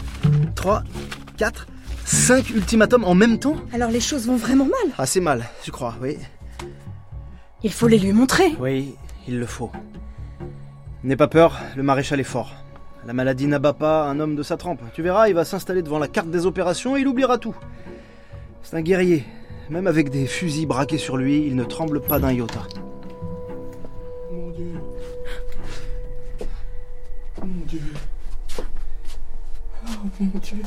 Trois, 0.55 0.83
quatre, 1.37 1.67
cinq 2.05 2.51
ultimatums 2.51 3.05
en 3.05 3.15
même 3.15 3.39
temps? 3.39 3.57
Alors 3.73 3.91
les 3.91 4.01
choses 4.01 4.27
vont 4.27 4.37
vraiment 4.37 4.65
mal. 4.67 4.95
Assez 4.99 5.21
mal, 5.21 5.45
je 5.65 5.71
crois, 5.71 5.95
oui. 6.03 6.19
Il 7.63 7.73
faut 7.73 7.89
les 7.89 7.99
lui 7.99 8.13
montrer. 8.13 8.55
Oui, 8.61 8.95
il 9.27 9.39
le 9.39 9.47
faut. 9.47 9.71
N'aie 11.05 11.17
pas 11.17 11.29
peur, 11.29 11.59
le 11.77 11.83
maréchal 11.83 12.21
est 12.21 12.25
fort. 12.25 12.53
La 13.07 13.13
maladie 13.13 13.47
n'abat 13.47 13.73
pas 13.73 14.05
un 14.05 14.21
homme 14.21 14.37
de 14.37 14.43
sa 14.43 14.57
trempe. 14.57 14.81
Tu 14.93 15.03
verras, 15.03 15.29
il 15.29 15.35
va 15.35 15.45
s'installer 15.45 15.83
devant 15.83 15.99
la 15.99 16.09
carte 16.09 16.31
des 16.31 16.47
opérations 16.47 16.97
et 16.97 17.01
il 17.01 17.09
oubliera 17.09 17.39
tout. 17.39 17.57
C'est 18.63 18.77
un 18.77 18.83
guerrier. 18.83 19.25
Même 19.71 19.87
avec 19.87 20.11
des 20.11 20.27
fusils 20.27 20.67
braqués 20.67 20.99
sur 20.99 21.17
lui, 21.17 21.47
il 21.47 21.57
ne 21.57 21.65
tremble 21.65 22.01
pas 22.01 22.19
d'un 22.19 22.33
iota. 22.33 22.63
Mon 24.31 24.51
Dieu. 24.51 24.73
Mon 27.43 27.65
Dieu. 27.67 27.83
Oh 29.87 30.09
mon 30.21 30.39
Dieu. 30.41 30.63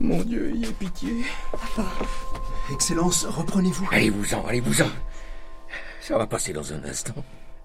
Mon 0.00 0.22
Dieu, 0.22 0.52
ayez 0.54 0.72
pitié. 0.72 1.24
Excellence, 2.72 3.24
reprenez-vous. 3.24 3.88
Allez-vous-en, 3.90 4.44
allez-vous-en. 4.46 4.88
Ça 6.00 6.18
va 6.18 6.26
passer 6.26 6.52
dans 6.52 6.72
un 6.72 6.84
instant. 6.84 7.14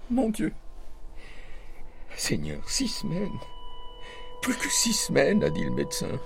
Mon 0.09 0.29
Dieu. 0.29 0.53
Seigneur, 2.15 2.67
six 2.67 2.87
semaines. 2.87 3.39
Plus 4.41 4.55
que 4.55 4.69
six 4.69 4.93
semaines, 4.93 5.43
a 5.43 5.49
dit 5.49 5.63
le 5.63 5.71
médecin. 5.71 6.19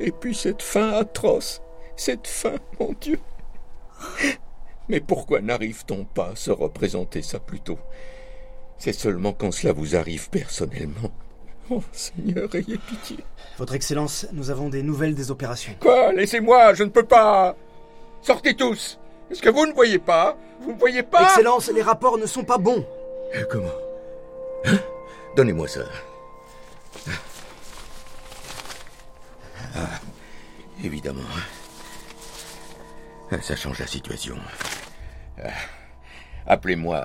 Et 0.00 0.12
puis 0.12 0.34
cette 0.34 0.62
faim 0.62 0.92
atroce. 0.92 1.60
Cette 1.96 2.26
faim, 2.26 2.56
mon 2.80 2.94
Dieu. 3.00 3.18
Mais 4.88 5.00
pourquoi 5.00 5.40
n'arrive-t-on 5.40 6.04
pas 6.04 6.30
à 6.30 6.36
se 6.36 6.50
représenter 6.50 7.22
ça 7.22 7.38
plus 7.38 7.60
tôt? 7.60 7.78
C'est 8.78 8.92
seulement 8.92 9.32
quand 9.32 9.52
cela 9.52 9.72
vous 9.72 9.96
arrive 9.96 10.30
personnellement. 10.30 11.10
Oh 11.70 11.82
Seigneur, 11.92 12.54
ayez 12.54 12.78
pitié. 12.78 13.18
Votre 13.58 13.74
Excellence, 13.74 14.26
nous 14.32 14.50
avons 14.50 14.68
des 14.68 14.82
nouvelles 14.82 15.14
des 15.14 15.30
opérations. 15.30 15.74
Quoi? 15.80 16.12
Laissez-moi, 16.12 16.74
je 16.74 16.84
ne 16.84 16.90
peux 16.90 17.06
pas. 17.06 17.56
Sortez 18.22 18.54
tous. 18.54 18.98
Est-ce 19.30 19.42
que 19.42 19.48
vous 19.50 19.66
ne 19.66 19.72
voyez 19.72 19.98
pas? 19.98 20.36
Vous 20.60 20.72
ne 20.72 20.78
voyez 20.78 21.02
pas? 21.02 21.22
Excellence, 21.22 21.68
les 21.70 21.82
rapports 21.82 22.18
ne 22.18 22.26
sont 22.26 22.44
pas 22.44 22.58
bons. 22.58 22.84
Euh, 23.34 23.44
Comment? 23.50 23.72
Hein? 24.64 24.78
Donnez-moi 25.36 25.68
ça. 25.68 25.80
Ah, 29.74 30.00
évidemment. 30.82 31.20
Ça 33.42 33.56
change 33.56 33.78
la 33.80 33.86
situation. 33.86 34.36
Ah, 35.42 35.48
Appelez-moi. 36.46 37.04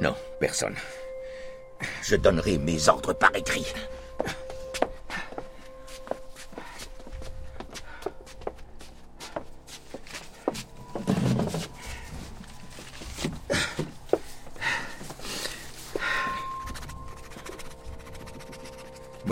Non, 0.00 0.14
personne. 0.40 0.74
Je 2.02 2.16
donnerai 2.16 2.58
mes 2.58 2.88
ordres 2.88 3.12
par 3.12 3.34
écrit. 3.34 3.72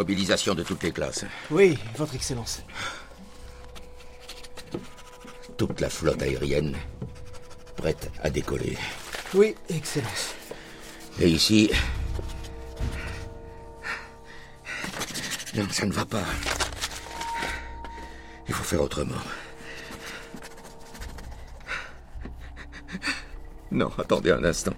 Mobilisation 0.07 0.55
de 0.55 0.62
toutes 0.62 0.85
les 0.85 0.92
classes. 0.92 1.25
Oui, 1.51 1.77
Votre 1.97 2.14
Excellence. 2.14 2.62
Toute 5.57 5.81
la 5.81 5.90
flotte 5.90 6.23
aérienne 6.23 6.77
prête 7.75 8.12
à 8.23 8.31
décoller. 8.31 8.79
Oui, 9.35 9.57
Excellence. 9.69 10.37
Et 11.19 11.29
ici... 11.29 11.73
Non, 15.57 15.66
ça 15.73 15.87
ne 15.87 15.92
va 15.92 16.05
pas. 16.05 16.23
Il 18.47 18.55
faut 18.55 18.62
faire 18.62 18.83
autrement. 18.83 19.16
Non, 23.73 23.90
attendez 23.99 24.31
un 24.31 24.45
instant. 24.45 24.76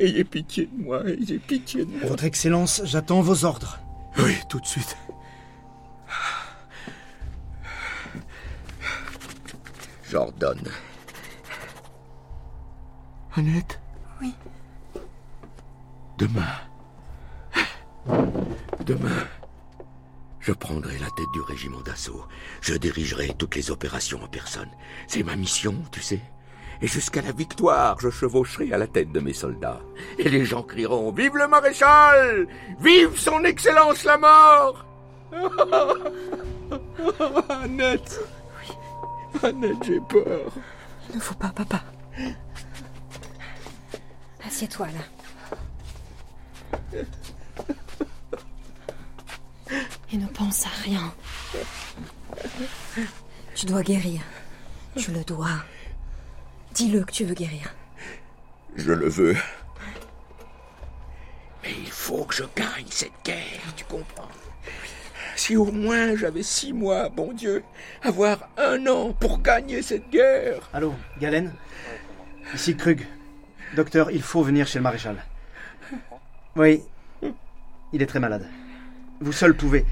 Ayez 0.00 0.24
pitié 0.24 0.66
de 0.66 0.82
moi, 0.82 1.02
ayez 1.06 1.38
pitié 1.38 1.84
de 1.84 1.90
moi. 1.90 2.08
Votre 2.08 2.24
Excellence, 2.24 2.80
j'attends 2.84 3.20
vos 3.20 3.44
ordres. 3.44 3.78
Oui, 4.16 4.34
tout 4.48 4.58
de 4.58 4.66
suite. 4.66 4.96
J'ordonne. 10.10 10.70
Annette 13.36 13.78
Oui. 14.22 14.34
Demain. 16.16 16.48
Demain. 18.86 19.28
Je 20.40 20.52
prendrai 20.52 20.98
la 20.98 21.10
tête 21.10 21.30
du 21.34 21.42
régiment 21.42 21.82
d'assaut. 21.82 22.24
Je 22.62 22.72
dirigerai 22.74 23.34
toutes 23.36 23.54
les 23.54 23.70
opérations 23.70 24.22
en 24.22 24.28
personne. 24.28 24.70
C'est 25.08 25.22
ma 25.22 25.36
mission, 25.36 25.74
tu 25.92 26.00
sais. 26.00 26.22
Et 26.82 26.86
jusqu'à 26.86 27.20
la 27.20 27.32
victoire, 27.32 27.98
je 28.00 28.08
chevaucherai 28.08 28.72
à 28.72 28.78
la 28.78 28.86
tête 28.86 29.12
de 29.12 29.20
mes 29.20 29.34
soldats. 29.34 29.80
Et 30.18 30.28
les 30.28 30.44
gens 30.44 30.62
crieront 30.62 31.12
Vive 31.12 31.36
le 31.36 31.46
maréchal 31.46 32.46
Vive 32.80 33.18
son 33.18 33.44
excellence 33.44 34.04
la 34.04 34.16
mort 34.16 34.86
Annette 37.48 38.20
Annette, 39.42 39.84
j'ai 39.84 40.00
peur. 40.00 40.52
Il 41.10 41.16
ne 41.16 41.20
faut 41.20 41.34
pas, 41.34 41.50
papa. 41.50 41.82
Assieds-toi 44.44 44.86
là. 44.86 45.04
Et 50.12 50.16
ne 50.16 50.26
pense 50.26 50.66
à 50.66 50.70
rien. 50.84 51.14
Tu 53.54 53.66
dois 53.66 53.82
guérir. 53.82 54.22
Tu 54.96 55.12
le 55.12 55.22
dois. 55.22 55.62
Dis-le 56.74 57.04
que 57.04 57.12
tu 57.12 57.24
veux 57.24 57.34
guérir. 57.34 57.74
Je 58.76 58.92
le 58.92 59.08
veux. 59.08 59.36
Mais 61.62 61.72
il 61.78 61.90
faut 61.90 62.24
que 62.24 62.34
je 62.34 62.44
gagne 62.56 62.86
cette 62.88 63.12
guerre, 63.24 63.74
tu 63.76 63.84
comprends 63.84 64.28
Si 65.36 65.56
au 65.56 65.70
moins 65.70 66.16
j'avais 66.16 66.42
six 66.42 66.72
mois, 66.72 67.08
bon 67.08 67.32
Dieu, 67.32 67.62
avoir 68.02 68.48
un 68.56 68.86
an 68.86 69.12
pour 69.12 69.40
gagner 69.40 69.82
cette 69.82 70.08
guerre. 70.10 70.68
Allô, 70.72 70.94
Galen 71.18 71.52
Ici 72.54 72.76
Krug. 72.76 73.06
Docteur, 73.76 74.10
il 74.10 74.22
faut 74.22 74.42
venir 74.42 74.66
chez 74.66 74.78
le 74.78 74.82
maréchal. 74.82 75.22
Oui, 76.56 76.82
il 77.92 78.02
est 78.02 78.06
très 78.06 78.18
malade. 78.20 78.48
Vous 79.20 79.32
seul 79.32 79.54
pouvez. 79.54 79.84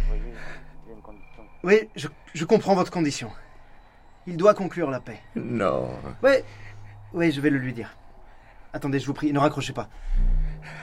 Oui, 1.63 1.89
je, 1.95 2.09
je 2.35 2.45
comprends 2.45 2.75
votre 2.75 2.91
condition. 2.91 3.31
Il 4.27 4.37
doit 4.37 4.55
conclure 4.55 4.91
la 4.91 5.01
paix. 5.01 5.21
Non. 5.37 5.91
Ouais, 6.23 6.45
oui, 7.13 7.33
je 7.33 7.41
vais 7.41 7.51
le 7.51 7.59
lui 7.59 7.73
dire. 7.73 7.97
Attendez, 8.73 9.01
je 9.01 9.07
vous 9.07 9.15
prie, 9.15 9.33
ne 9.33 9.39
raccrochez 9.39 9.73
pas. 9.73 9.89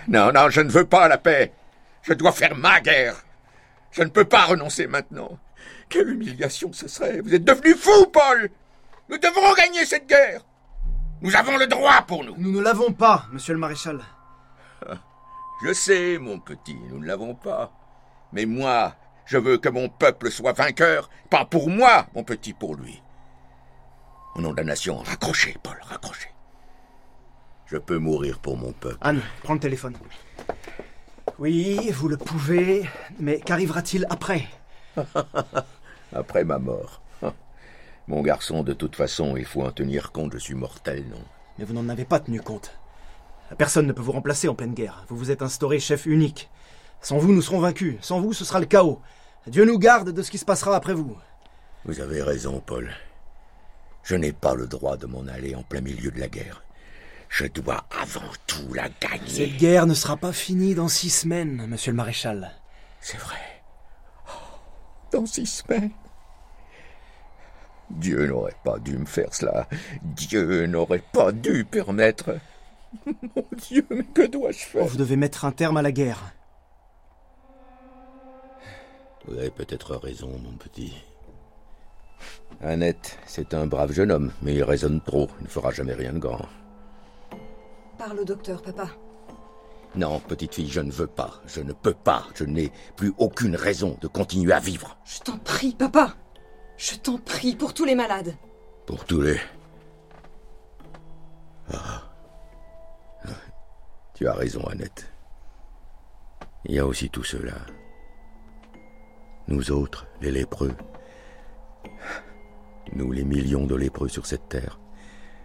Non, 0.08 0.32
non, 0.32 0.50
je 0.50 0.62
ne 0.62 0.70
veux 0.70 0.86
pas 0.86 1.08
la 1.08 1.18
paix. 1.18 1.54
Je 2.02 2.14
dois 2.14 2.32
faire 2.32 2.56
ma 2.56 2.82
guerre. 2.82 3.16
Je 3.92 4.04
ne 4.04 4.10
peux 4.10 4.26
pas 4.26 4.46
renoncer 4.46 4.88
maintenant. 4.88 5.38
Quelle 5.90 6.10
humiliation 6.10 6.74
ce 6.74 6.88
serait. 6.88 7.22
Vous 7.22 7.34
êtes 7.34 7.44
devenu 7.44 7.74
fou, 7.74 8.08
Paul. 8.08 8.50
Nous 9.10 9.18
devrons 9.18 9.54
gagner 9.54 9.86
cette 9.86 10.08
guerre. 10.08 10.42
Nous 11.22 11.36
avons 11.36 11.58
le 11.58 11.68
droit 11.68 12.02
pour 12.02 12.24
nous. 12.24 12.36
Nous 12.38 12.52
ne 12.52 12.62
l'avons 12.62 12.92
pas, 12.92 13.26
monsieur 13.32 13.54
le 13.54 13.60
maréchal. 13.60 14.02
Je 15.64 15.74
sais, 15.74 16.18
mon 16.18 16.40
petit, 16.40 16.78
nous 16.90 17.00
ne 17.00 17.06
l'avons 17.08 17.34
pas. 17.34 17.72
Mais 18.34 18.46
moi, 18.46 18.96
je 19.26 19.38
veux 19.38 19.58
que 19.58 19.70
mon 19.70 19.90
peuple 19.90 20.30
soit 20.30 20.52
vainqueur, 20.54 21.10
pas 21.30 21.46
pour 21.46 21.70
moi, 21.70 22.08
mon 22.14 22.24
petit, 22.24 22.54
pour 22.54 22.76
lui. 22.76 23.02
Au 24.36 24.42
nom 24.42 24.52
de 24.52 24.58
la 24.58 24.66
nation, 24.66 24.98
raccrochez, 24.98 25.56
Paul, 25.64 25.78
raccrochez. 25.82 26.30
Je 27.68 27.78
peux 27.78 27.98
mourir 27.98 28.40
pour 28.40 28.58
mon 28.58 28.74
peuple. 28.74 28.98
Anne, 29.02 29.22
prends 29.44 29.54
le 29.54 29.60
téléphone. 29.60 29.96
Oui, 31.40 31.90
vous 31.92 32.10
le 32.10 32.18
pouvez, 32.18 32.88
mais 33.20 33.40
qu'arrivera-t-il 33.40 34.06
après? 34.10 34.48
Après 36.14 36.44
ma 36.46 36.60
mort. 36.60 37.02
Mon 38.08 38.22
garçon, 38.22 38.64
de 38.64 38.72
toute 38.72 38.96
façon, 38.96 39.36
il 39.36 39.44
faut 39.44 39.64
en 39.64 39.72
tenir 39.72 40.14
compte, 40.14 40.32
je 40.34 40.38
suis 40.38 40.54
mortel, 40.54 41.04
non 41.10 41.22
Mais 41.58 41.66
vous 41.66 41.74
n'en 41.74 41.90
avez 41.90 42.06
pas 42.06 42.22
tenu 42.22 42.40
compte. 42.40 42.78
Personne 43.58 43.88
ne 43.88 43.92
peut 43.92 44.02
vous 44.02 44.14
remplacer 44.14 44.48
en 44.48 44.56
pleine 44.56 44.74
guerre. 44.74 45.04
Vous 45.10 45.18
vous 45.18 45.32
êtes 45.32 45.42
instauré 45.42 45.80
chef 45.80 46.06
unique. 46.06 46.50
Sans 47.02 47.18
vous, 47.18 47.34
nous 47.34 47.42
serons 47.42 47.60
vaincus. 47.60 47.98
Sans 48.02 48.22
vous, 48.22 48.32
ce 48.32 48.46
sera 48.46 48.60
le 48.60 48.66
chaos. 48.66 49.02
Dieu 49.48 49.66
nous 49.66 49.78
garde 49.78 50.12
de 50.12 50.22
ce 50.22 50.32
qui 50.32 50.38
se 50.38 50.46
passera 50.46 50.76
après 50.76 50.94
vous. 50.94 51.18
Vous 51.84 52.00
avez 52.00 52.22
raison, 52.22 52.62
Paul. 52.66 52.92
Je 54.06 54.16
n'ai 54.16 54.32
pas 54.34 54.54
le 54.54 54.68
droit 54.68 54.98
de 54.98 55.08
m'en 55.08 55.26
aller 55.28 55.56
en 55.56 55.64
plein 55.64 55.82
milieu 55.82 56.12
de 56.12 56.20
la 56.20 56.28
guerre. 56.28 56.64
Je 57.28 57.48
dois 57.48 57.86
avant 57.90 58.22
tout 58.46 58.72
la 58.74 58.88
gagner. 58.88 59.28
Cette 59.28 59.58
guerre 59.58 59.88
ne 59.88 59.96
sera 59.96 60.16
pas 60.16 60.32
finie 60.32 60.76
dans 60.76 60.88
six 60.88 61.10
semaines, 61.10 61.66
monsieur 61.68 61.92
le 61.92 61.98
maréchal. 61.98 62.52
C'est 63.02 63.18
vrai. 63.18 63.64
Oh, 64.28 64.32
dans 65.12 65.26
six 65.26 65.48
semaines. 65.48 65.92
Dieu 67.90 68.28
n'aurait 68.28 68.56
pas 68.64 68.78
dû 68.78 68.96
me 68.96 69.06
faire 69.06 69.34
cela. 69.34 69.68
Dieu 70.04 70.68
n'aurait 70.68 71.04
pas 71.12 71.32
dû 71.32 71.66
permettre. 71.66 72.38
Mon 73.06 73.46
Dieu, 73.58 73.86
mais 73.90 74.04
que 74.04 74.28
dois-je 74.28 74.66
faire? 74.66 74.86
Vous 74.86 74.98
devez 74.98 75.16
mettre 75.16 75.46
un 75.46 75.52
terme 75.52 75.78
à 75.78 75.82
la 75.82 75.92
guerre. 75.92 76.32
Vous 79.28 79.36
avez 79.38 79.50
peut-être 79.50 79.96
raison, 79.96 80.30
mon 80.38 80.56
petit. 80.56 80.94
Annette, 82.62 83.20
c'est 83.26 83.54
un 83.54 83.68
brave 83.68 83.92
jeune 83.92 84.12
homme, 84.12 84.32
mais 84.42 84.54
il 84.54 84.64
raisonne 84.64 85.02
trop. 85.02 85.30
Il 85.40 85.44
ne 85.44 85.50
fera 85.50 85.72
jamais 85.72 85.94
rien 85.94 86.14
de 86.14 86.20
grand. 86.20 86.48
Parle 87.98 88.20
au 88.20 88.26
docteur, 88.26 88.62
papa. 88.62 88.90
Non, 89.96 90.20
petite 90.20 90.56
fille, 90.56 90.70
je 90.70 90.82
ne 90.82 90.92
veux 90.92 91.08
pas. 91.08 91.42
Je 91.48 91.62
ne 91.62 91.74
peux 91.74 91.94
pas. 91.94 92.28
Je 92.36 92.44
n'ai 92.44 92.72
plus 92.96 93.14
aucune 93.18 93.56
raison 93.56 93.98
de 94.02 94.08
continuer 94.08 94.54
à 94.54 94.60
vivre. 94.60 94.98
Je 95.06 95.20
t'en 95.20 95.38
prie, 95.38 95.74
papa. 95.74 96.16
Je 96.78 96.96
t'en 96.96 97.18
prie, 97.18 97.56
pour 97.56 97.74
tous 97.74 97.86
les 97.86 97.96
malades. 97.96 98.36
Pour 98.86 99.06
tous 99.06 99.22
les... 99.22 99.40
Ah. 101.74 102.02
Tu 104.14 104.28
as 104.28 104.34
raison, 104.34 104.64
Annette. 104.68 105.12
Il 106.66 106.76
y 106.76 106.80
a 106.80 106.86
aussi 106.86 107.10
tous 107.10 107.24
ceux-là. 107.24 107.58
Nous 109.48 109.72
autres, 109.72 110.08
les 110.22 110.32
lépreux. 110.32 110.74
Nous, 112.94 113.12
les 113.12 113.24
millions 113.24 113.66
de 113.66 113.76
lépreux 113.76 114.10
sur 114.10 114.26
cette 114.26 114.50
terre. 114.50 114.80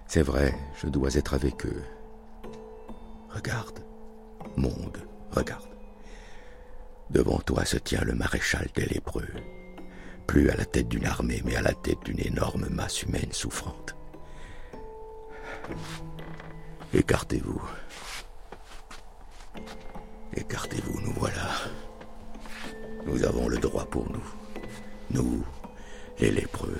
C'est 0.07 0.23
vrai, 0.23 0.55
je 0.83 0.89
dois 0.89 1.15
être 1.15 1.35
avec 1.35 1.67
eux. 1.67 1.83
Regarde, 3.31 3.81
monde, 4.57 4.99
regarde. 5.31 5.69
Devant 7.11 7.39
toi 7.39 7.65
se 7.65 7.77
tient 7.77 8.03
le 8.03 8.15
maréchal 8.15 8.69
des 8.75 8.87
lépreux. 8.87 9.29
Plus 10.27 10.51
à 10.51 10.57
la 10.57 10.65
tête 10.65 10.89
d'une 10.89 11.07
armée, 11.07 11.43
mais 11.45 11.57
à 11.57 11.63
la 11.63 11.75
tête 11.75 12.01
d'une 12.05 12.21
énorme 12.21 12.69
masse 12.71 13.03
humaine 13.03 13.33
souffrante. 13.33 13.97
Écartez-vous. 16.95 17.63
Écartez-vous, 20.37 21.01
nous 21.01 21.13
voilà. 21.13 21.51
Nous 23.07 23.25
avons 23.25 23.49
le 23.49 23.59
droit 23.59 23.87
pour 23.87 24.11
nous. 24.11 24.25
Nous, 25.11 25.45
les 26.21 26.31
lépreux, 26.31 26.79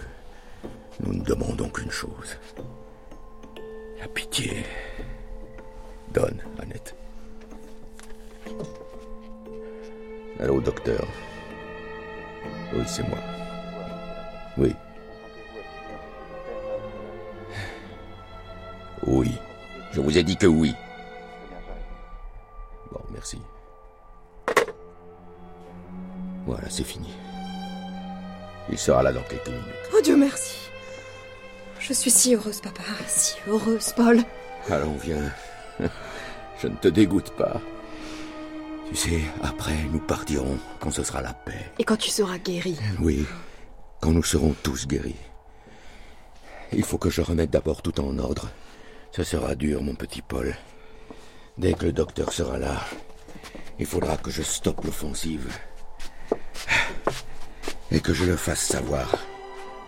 nous 1.01 1.15
ne 1.15 1.25
demandons 1.25 1.71
qu'une 1.71 1.91
chose. 1.91 2.37
La 3.99 4.07
pitié. 4.09 4.65
Donne, 6.13 6.43
Annette. 6.59 6.95
Allô, 10.39 10.61
docteur. 10.61 11.07
Oui, 12.75 12.83
c'est 12.87 13.07
moi. 13.09 13.19
Oui. 14.59 14.75
Oui. 19.07 19.39
Je 19.93 20.01
vous 20.01 20.19
ai 20.19 20.23
dit 20.23 20.37
que 20.37 20.47
oui. 20.47 20.75
Bon, 22.93 23.01
merci. 23.11 23.41
Voilà, 26.47 26.69
c'est 26.69 26.85
fini. 26.85 27.11
Il 28.71 28.79
sera 28.79 29.03
là 29.03 29.13
dans 29.13 29.23
quelques 29.23 29.49
minutes. 29.49 29.91
Oh 29.95 30.01
Dieu 30.03 30.17
merci. 30.17 30.57
Je 31.79 31.93
suis 31.93 32.11
si 32.11 32.35
heureuse, 32.35 32.61
papa. 32.61 32.83
Si 33.07 33.37
heureuse, 33.49 33.93
Paul. 33.97 34.23
Allons, 34.71 34.97
viens. 35.03 35.33
Je 36.61 36.69
ne 36.69 36.77
te 36.77 36.89
dégoûte 36.89 37.31
pas. 37.31 37.61
Tu 38.89 38.97
sais, 38.97 39.21
après, 39.43 39.77
nous 39.91 40.01
partirons 40.01 40.59
quand 40.79 40.91
ce 40.91 41.03
sera 41.03 41.23
la 41.23 41.33
paix. 41.33 41.73
Et 41.79 41.85
quand 41.85 41.97
tu 41.97 42.11
seras 42.11 42.39
guéri. 42.39 42.79
Oui, 43.01 43.25
quand 44.01 44.13
nous 44.13 44.23
serons 44.23 44.55
tous 44.63 44.87
guéris. 44.87 45.17
Il 46.73 46.85
faut 46.85 46.99
que 46.99 47.11
je 47.11 47.23
remette 47.23 47.51
d'abord 47.51 47.83
tout 47.83 48.01
en 48.01 48.19
ordre. 48.19 48.49
Ce 49.13 49.25
sera 49.25 49.55
dur, 49.55 49.83
mon 49.83 49.95
petit 49.95 50.23
Paul. 50.23 50.55
Dès 51.59 51.73
que 51.73 51.87
le 51.87 51.93
docteur 51.93 52.33
sera 52.33 52.59
là, 52.59 52.81
il 53.79 53.87
faudra 53.87 54.17
que 54.17 54.31
je 54.31 54.43
stoppe 54.43 54.85
l'offensive. 54.85 55.49
Et 57.93 58.01
que 58.01 58.13
je 58.15 58.25
le 58.25 58.37
fasse 58.37 58.61
savoir 58.61 59.17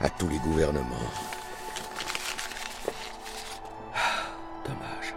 à 0.00 0.10
tous 0.10 0.28
les 0.28 0.38
gouvernements. 0.38 1.10
Dommage. 4.64 5.14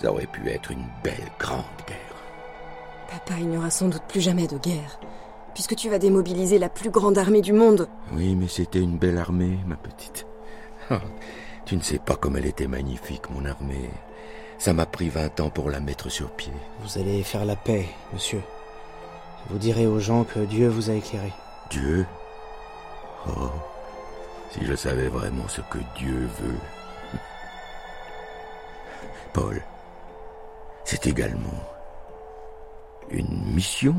Ça 0.00 0.12
aurait 0.12 0.26
pu 0.26 0.48
être 0.48 0.70
une 0.70 0.86
belle 1.02 1.30
grande 1.38 1.64
guerre. 1.86 1.96
Papa, 3.10 3.34
il 3.38 3.48
n'y 3.48 3.56
aura 3.56 3.70
sans 3.70 3.88
doute 3.88 4.04
plus 4.08 4.20
jamais 4.20 4.46
de 4.46 4.58
guerre. 4.58 5.00
Puisque 5.54 5.74
tu 5.74 5.88
vas 5.88 5.98
démobiliser 5.98 6.58
la 6.58 6.68
plus 6.68 6.90
grande 6.90 7.18
armée 7.18 7.40
du 7.40 7.52
monde. 7.52 7.88
Oui, 8.12 8.36
mais 8.36 8.48
c'était 8.48 8.80
une 8.80 8.98
belle 8.98 9.18
armée, 9.18 9.58
ma 9.66 9.76
petite. 9.76 10.26
Oh, 10.90 10.96
tu 11.64 11.76
ne 11.76 11.82
sais 11.82 11.98
pas 11.98 12.14
comme 12.14 12.36
elle 12.36 12.46
était 12.46 12.68
magnifique, 12.68 13.30
mon 13.30 13.44
armée. 13.44 13.90
Ça 14.58 14.72
m'a 14.72 14.86
pris 14.86 15.08
vingt 15.08 15.40
ans 15.40 15.50
pour 15.50 15.70
la 15.70 15.80
mettre 15.80 16.08
sur 16.08 16.30
pied. 16.30 16.52
Vous 16.80 16.98
allez 17.00 17.22
faire 17.24 17.44
la 17.44 17.56
paix, 17.56 17.86
monsieur. 18.12 18.42
Vous 19.48 19.58
direz 19.58 19.86
aux 19.86 20.00
gens 20.00 20.24
que 20.24 20.40
Dieu 20.40 20.68
vous 20.68 20.90
a 20.90 20.94
éclairé. 20.94 21.32
Dieu? 21.70 22.06
Oh, 23.28 23.50
si 24.50 24.64
je 24.64 24.74
savais 24.74 25.08
vraiment 25.08 25.48
ce 25.48 25.60
que 25.62 25.78
Dieu 25.96 26.28
veut. 26.40 26.58
Paul, 29.32 29.62
c'est 30.84 31.06
également 31.06 31.62
une 33.10 33.54
mission. 33.54 33.94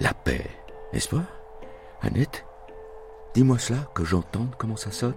La 0.00 0.12
paix, 0.12 0.46
n'est-ce 0.92 1.08
pas? 1.08 1.24
Annette 2.02 2.44
Dis-moi 3.34 3.58
cela, 3.58 3.80
que 3.94 4.04
j'entende 4.04 4.54
comment 4.56 4.76
ça 4.76 4.90
sonne. 4.90 5.14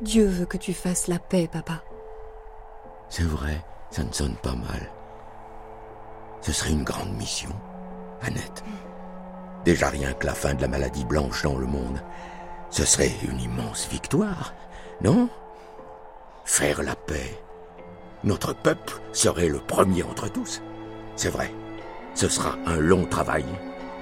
Dieu 0.00 0.26
veut 0.26 0.46
que 0.46 0.56
tu 0.56 0.72
fasses 0.72 1.08
la 1.08 1.18
paix, 1.18 1.48
papa. 1.50 1.82
C'est 3.08 3.24
vrai, 3.24 3.64
ça 3.90 4.04
ne 4.04 4.12
sonne 4.12 4.36
pas 4.36 4.54
mal. 4.54 4.90
Ce 6.40 6.52
serait 6.52 6.70
une 6.70 6.84
grande 6.84 7.12
mission, 7.16 7.50
Annette. 8.22 8.64
Déjà 9.64 9.88
rien 9.88 10.12
que 10.12 10.26
la 10.26 10.34
fin 10.34 10.54
de 10.54 10.62
la 10.62 10.68
maladie 10.68 11.04
blanche 11.04 11.42
dans 11.42 11.58
le 11.58 11.66
monde, 11.66 12.02
ce 12.70 12.84
serait 12.84 13.12
une 13.28 13.40
immense 13.40 13.88
victoire, 13.88 14.54
non? 15.02 15.28
Faire 16.44 16.82
la 16.82 16.94
paix. 16.94 17.42
Notre 18.24 18.52
peuple 18.52 19.00
serait 19.12 19.48
le 19.48 19.58
premier 19.58 20.02
entre 20.02 20.30
tous. 20.30 20.62
C'est 21.16 21.30
vrai, 21.30 21.52
ce 22.14 22.28
sera 22.28 22.56
un 22.66 22.78
long 22.78 23.04
travail. 23.04 23.44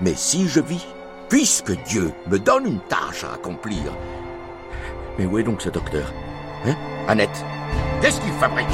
Mais 0.00 0.14
si 0.14 0.48
je 0.48 0.60
vis, 0.60 0.86
puisque 1.28 1.72
Dieu 1.84 2.12
me 2.28 2.38
donne 2.38 2.66
une 2.66 2.80
tâche 2.80 3.24
à 3.24 3.34
accomplir. 3.34 3.92
Mais 5.18 5.26
où 5.26 5.38
est 5.38 5.42
donc 5.42 5.62
ce 5.62 5.70
docteur? 5.70 6.12
Hein? 6.66 6.76
Annette 7.08 7.44
Qu'est-ce 8.00 8.20
qu'il 8.20 8.32
fabrique? 8.34 8.66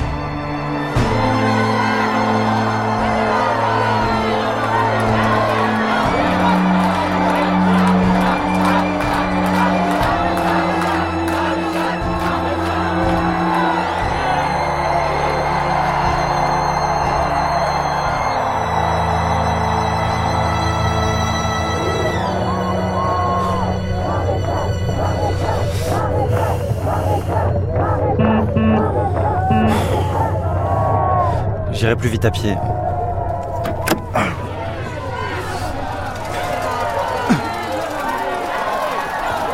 Plus 32.03 32.11
vite 32.11 32.25
à 32.25 32.33
pied. 32.33 32.57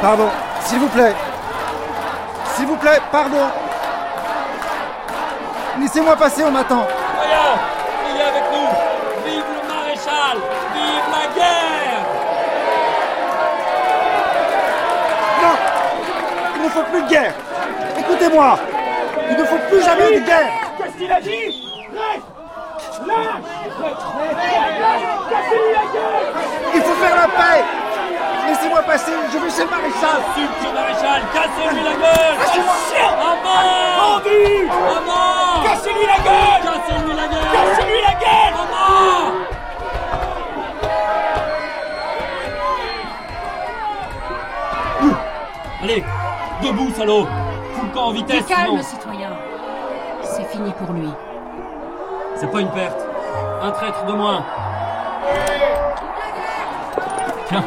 Pardon, 0.00 0.30
s'il 0.62 0.78
vous 0.78 0.88
plaît. 0.88 1.14
S'il 2.54 2.66
vous 2.66 2.76
plaît, 2.76 3.00
pardon. 3.12 3.50
Laissez-moi 5.78 6.16
passer, 6.16 6.42
on 6.42 6.50
m'attend. 6.50 6.86
Voyons, 7.16 7.58
il 8.08 8.18
est 8.18 8.24
avec 8.24 8.44
nous. 8.50 9.30
Vive 9.30 9.44
le 9.54 9.68
maréchal, 9.68 10.38
vive 10.72 11.08
la 11.12 11.24
guerre. 11.36 12.02
Non 15.42 15.54
Il 16.56 16.62
ne 16.62 16.68
faut 16.70 16.82
plus 16.84 17.02
de 17.02 17.08
guerre 17.08 17.34
Écoutez-moi 17.98 18.58
Il 19.30 19.36
ne 19.36 19.44
faut 19.44 19.58
plus 19.68 19.82
jamais 19.82 20.18
de 20.18 20.24
guerre 20.24 20.50
Qu'est-ce 20.78 20.96
qu'il 20.96 21.12
a 21.12 21.20
dit 21.20 21.68
Reste 21.92 22.22
Lâche 22.22 22.22
Cassez-lui 22.28 22.97
la 22.97 22.97
gueule 22.97 22.97
Il 26.74 26.82
faut 26.82 26.94
faire 26.94 27.16
la 27.16 27.28
paix. 27.28 27.64
Laissez-moi 28.48 28.82
passer, 28.82 29.12
je 29.32 29.38
veux 29.38 29.50
chez 29.50 29.64
le 29.64 29.70
maréchal. 29.70 30.20
Insulte 30.30 30.74
maréchal, 30.74 31.22
cassez-lui 31.32 31.82
la 31.82 31.92
gueule. 31.92 32.38
Lâchez-moi 32.38 32.74
À 33.00 33.34
mort 33.44 34.20
Vendu 34.20 34.68
À 34.70 35.00
mort 35.06 35.62
Cassez-lui 35.64 36.06
la 36.06 36.18
gueule. 36.24 36.62
Cassez-lui 36.62 37.14
la 37.14 37.26
gueule. 37.28 37.52
Cassez-lui 37.52 38.00
la 38.02 38.14
gueule. 38.14 38.54
À 38.54 38.66
mort 38.70 39.32
Allez, 45.82 46.04
debout, 46.62 46.90
salaud. 46.96 47.26
Fous 47.74 47.86
le 47.86 47.94
camp 47.94 48.06
en 48.06 48.12
vitesse, 48.12 48.44
calme, 48.46 48.66
sinon. 48.70 48.82
citoyen. 48.82 49.30
C'est 50.22 50.44
fini 50.50 50.72
pour 50.72 50.92
lui. 50.92 51.08
C'est 52.40 52.50
pas 52.50 52.60
une 52.60 52.70
perte. 52.70 53.00
Un 53.62 53.70
traître 53.72 54.04
de 54.04 54.12
moins. 54.12 54.44
Tiens, 57.48 57.64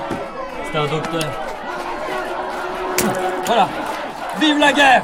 c'est 0.72 0.78
un 0.78 0.86
docteur. 0.86 1.30
Voilà. 3.46 3.68
Vive 4.40 4.60
la 4.60 4.72
guerre 4.72 5.04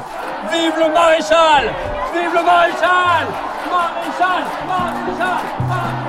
Vive 0.50 0.72
le 0.78 0.92
maréchal 0.92 1.70
Vive 2.14 2.32
le 2.34 2.42
maréchal 2.42 3.26
Maréchal 3.70 4.44
Maréchal 4.66 5.42
Maréchal 5.68 6.07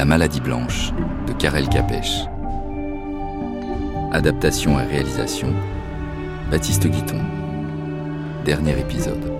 La 0.00 0.06
maladie 0.06 0.40
blanche 0.40 0.94
de 1.26 1.34
Karel 1.34 1.68
Capèche. 1.68 2.24
Adaptation 4.12 4.80
et 4.80 4.84
réalisation 4.84 5.48
Baptiste 6.50 6.86
Guiton. 6.86 7.18
Dernier 8.46 8.80
épisode. 8.80 9.30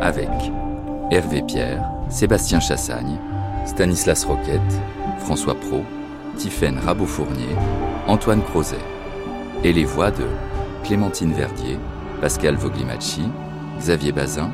Avec 0.00 0.28
Hervé 1.10 1.42
Pierre, 1.42 1.82
Sébastien 2.08 2.60
Chassagne, 2.60 3.18
Stanislas 3.66 4.24
Roquette, 4.24 4.60
François 5.18 5.56
Pro, 5.56 5.82
Tiphaine 6.36 6.78
Rabot-Fournier, 6.78 7.56
Antoine 8.06 8.44
Crozet. 8.44 8.76
Et 9.64 9.72
les 9.72 9.84
voix 9.84 10.12
de 10.12 10.26
Clémentine 10.84 11.32
Verdier, 11.32 11.76
Pascal 12.20 12.54
Voglimacci, 12.54 13.24
Xavier 13.80 14.12
Bazin, 14.12 14.52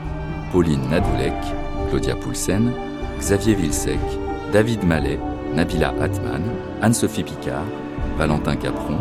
Pauline 0.53 0.89
Nadoulek, 0.89 1.35
Claudia 1.91 2.17
Poulsen, 2.17 2.73
Xavier 3.21 3.57
Vilsec, 3.57 4.01
David 4.53 4.83
Mallet, 4.83 5.19
Nabila 5.55 5.95
Atman, 6.01 6.43
Anne-Sophie 6.81 7.23
Picard, 7.23 7.67
Valentin 8.17 8.57
Capron, 8.57 8.97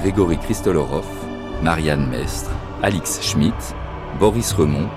Grégory 0.00 0.38
Christolorov, 0.38 1.06
Marianne 1.62 2.06
Mestre, 2.08 2.50
Alix 2.82 3.20
Schmitt, 3.22 3.74
Boris 4.18 4.52
Remond, 4.52 4.88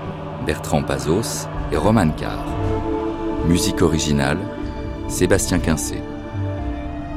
Bertrand 0.44 0.82
Pazos 0.82 1.46
et 1.70 1.76
Roman 1.76 2.10
Carr. 2.10 2.44
Musique 3.46 3.80
originale, 3.80 4.38
Sébastien 5.06 5.60
Quincé. 5.60 6.02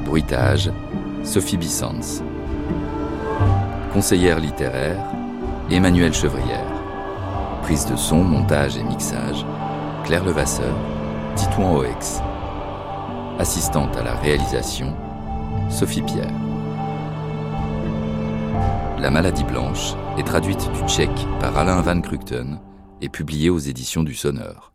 Bruitage, 0.04 0.70
Sophie 1.24 1.56
Bissans. 1.56 2.22
Conseillère 3.92 4.38
littéraire, 4.38 4.98
Emmanuel 5.70 6.14
Chevrière. 6.14 6.66
Prise 7.62 7.86
de 7.86 7.96
son, 7.96 8.22
montage 8.22 8.76
et 8.76 8.84
mixage, 8.84 9.44
Claire 10.04 10.24
Levasseur, 10.24 10.74
Titouan 11.34 11.78
Oex. 11.78 12.20
Assistante 13.38 13.94
à 13.98 14.02
la 14.02 14.14
réalisation, 14.14 14.96
Sophie 15.68 16.00
Pierre. 16.00 16.32
La 18.98 19.10
maladie 19.10 19.44
blanche 19.44 19.92
est 20.16 20.26
traduite 20.26 20.70
du 20.72 20.88
tchèque 20.88 21.26
par 21.38 21.54
Alain 21.58 21.82
Van 21.82 22.00
Krukten 22.00 22.58
et 23.02 23.10
publiée 23.10 23.50
aux 23.50 23.58
éditions 23.58 24.04
du 24.04 24.14
Sonneur. 24.14 24.72